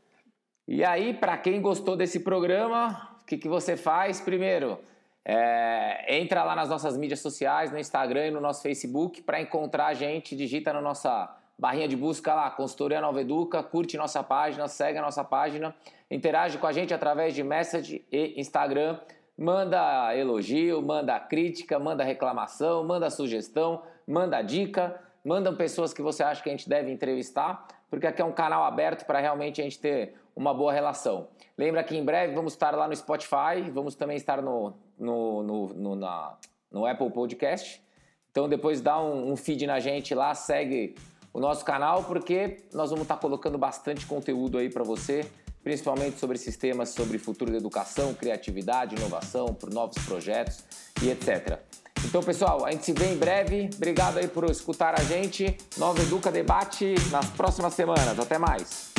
E 0.68 0.84
aí, 0.84 1.14
para 1.14 1.38
quem 1.38 1.62
gostou 1.62 1.96
desse 1.96 2.20
programa, 2.20 3.18
o 3.22 3.26
que, 3.26 3.38
que 3.38 3.48
você 3.48 3.78
faz? 3.78 4.20
Primeiro, 4.20 4.78
é, 5.26 6.18
entra 6.18 6.44
lá 6.44 6.56
nas 6.56 6.70
nossas 6.70 6.96
mídias 6.96 7.20
sociais, 7.20 7.72
no 7.72 7.80
Instagram 7.80 8.28
e 8.28 8.32
no 8.32 8.40
nosso 8.40 8.62
Facebook, 8.62 9.22
para 9.24 9.42
encontrar 9.42 9.88
a 9.88 9.94
gente, 9.94 10.36
digita 10.36 10.72
na 10.72 10.80
nossa 10.80 11.36
barrinha 11.58 11.88
de 11.88 11.98
busca 11.98 12.34
lá, 12.34 12.52
Consultoria 12.52 13.02
Nova 13.02 13.20
Educa, 13.22 13.64
curte 13.64 13.98
nossa 13.98 14.24
página, 14.24 14.68
segue 14.68 15.00
a 15.00 15.02
nossa 15.02 15.24
página, 15.24 15.76
interage 16.12 16.58
com 16.58 16.68
a 16.68 16.72
gente 16.72 16.94
através 16.94 17.34
de 17.34 17.44
message 17.44 18.06
e 18.12 18.40
Instagram 18.40 19.00
manda 19.38 20.16
elogio, 20.16 20.82
manda 20.82 21.20
crítica, 21.20 21.78
manda 21.78 22.04
reclamação, 22.04 22.84
manda 22.84 23.10
sugestão, 23.10 23.82
manda 24.08 24.42
dica, 24.42 25.00
mandam 25.24 25.56
pessoas 25.56 25.94
que 25.94 26.02
você 26.02 26.24
acha 26.24 26.42
que 26.42 26.50
a 26.50 26.52
gente 26.52 26.70
deve 26.70 26.92
entrevistar, 26.92 27.68
porque 27.90 28.08
aqui 28.08 28.22
é 28.22 28.26
um 28.26 28.32
canal 28.32 28.64
aberto 28.64 29.06
para 29.06 29.20
realmente 29.20 29.60
a 29.60 29.64
gente 29.64 29.80
ter 29.80 30.16
uma 30.36 30.54
boa 30.54 30.72
relação. 30.72 31.28
Lembra 31.58 31.84
que 31.84 31.96
em 31.96 32.04
breve 32.04 32.34
vamos 32.34 32.54
estar 32.54 32.72
lá 32.76 32.88
no 32.88 32.96
Spotify, 32.96 33.70
vamos 33.72 33.96
também 33.96 34.18
estar 34.18 34.42
no, 34.42 34.74
no, 34.98 35.44
no, 35.44 35.68
no, 35.74 35.96
na, 35.96 36.38
no 36.72 36.86
Apple 36.86 37.10
Podcast. 37.12 37.82
Então 38.32 38.50
depois 38.50 38.82
dá 38.82 39.02
um, 39.02 39.32
um 39.32 39.36
feed 39.36 39.66
na 39.66 39.80
gente 39.80 40.14
lá, 40.14 40.34
segue 40.34 40.96
o 41.34 41.40
nosso 41.40 41.64
canal, 41.66 42.04
porque 42.04 42.66
nós 42.74 42.90
vamos 42.90 43.04
estar 43.04 43.18
colocando 43.18 43.58
bastante 43.58 44.06
conteúdo 44.06 44.58
aí 44.58 44.70
para 44.70 44.84
você 44.84 45.30
principalmente 45.66 46.20
sobre 46.20 46.38
sistemas, 46.38 46.90
sobre 46.90 47.18
futuro 47.18 47.52
da 47.52 47.58
educação, 47.58 48.14
criatividade, 48.14 48.96
inovação, 48.96 49.48
por 49.48 49.74
novos 49.74 49.98
projetos 50.06 50.64
e 51.02 51.10
etc. 51.10 51.60
Então, 52.06 52.22
pessoal, 52.22 52.64
a 52.68 52.72
gente 52.72 52.86
se 52.86 52.94
vê 52.94 53.08
em 53.08 53.18
breve. 53.18 53.68
Obrigado 53.76 54.20
aí 54.20 54.28
por 54.28 54.44
escutar 54.46 54.94
a 54.94 55.04
gente. 55.04 55.58
Nova 55.76 56.00
Educa 56.04 56.32
Debate 56.32 56.94
nas 57.10 57.26
próximas 57.32 57.74
semanas. 57.74 58.20
Até 58.20 58.38
mais. 58.38 58.95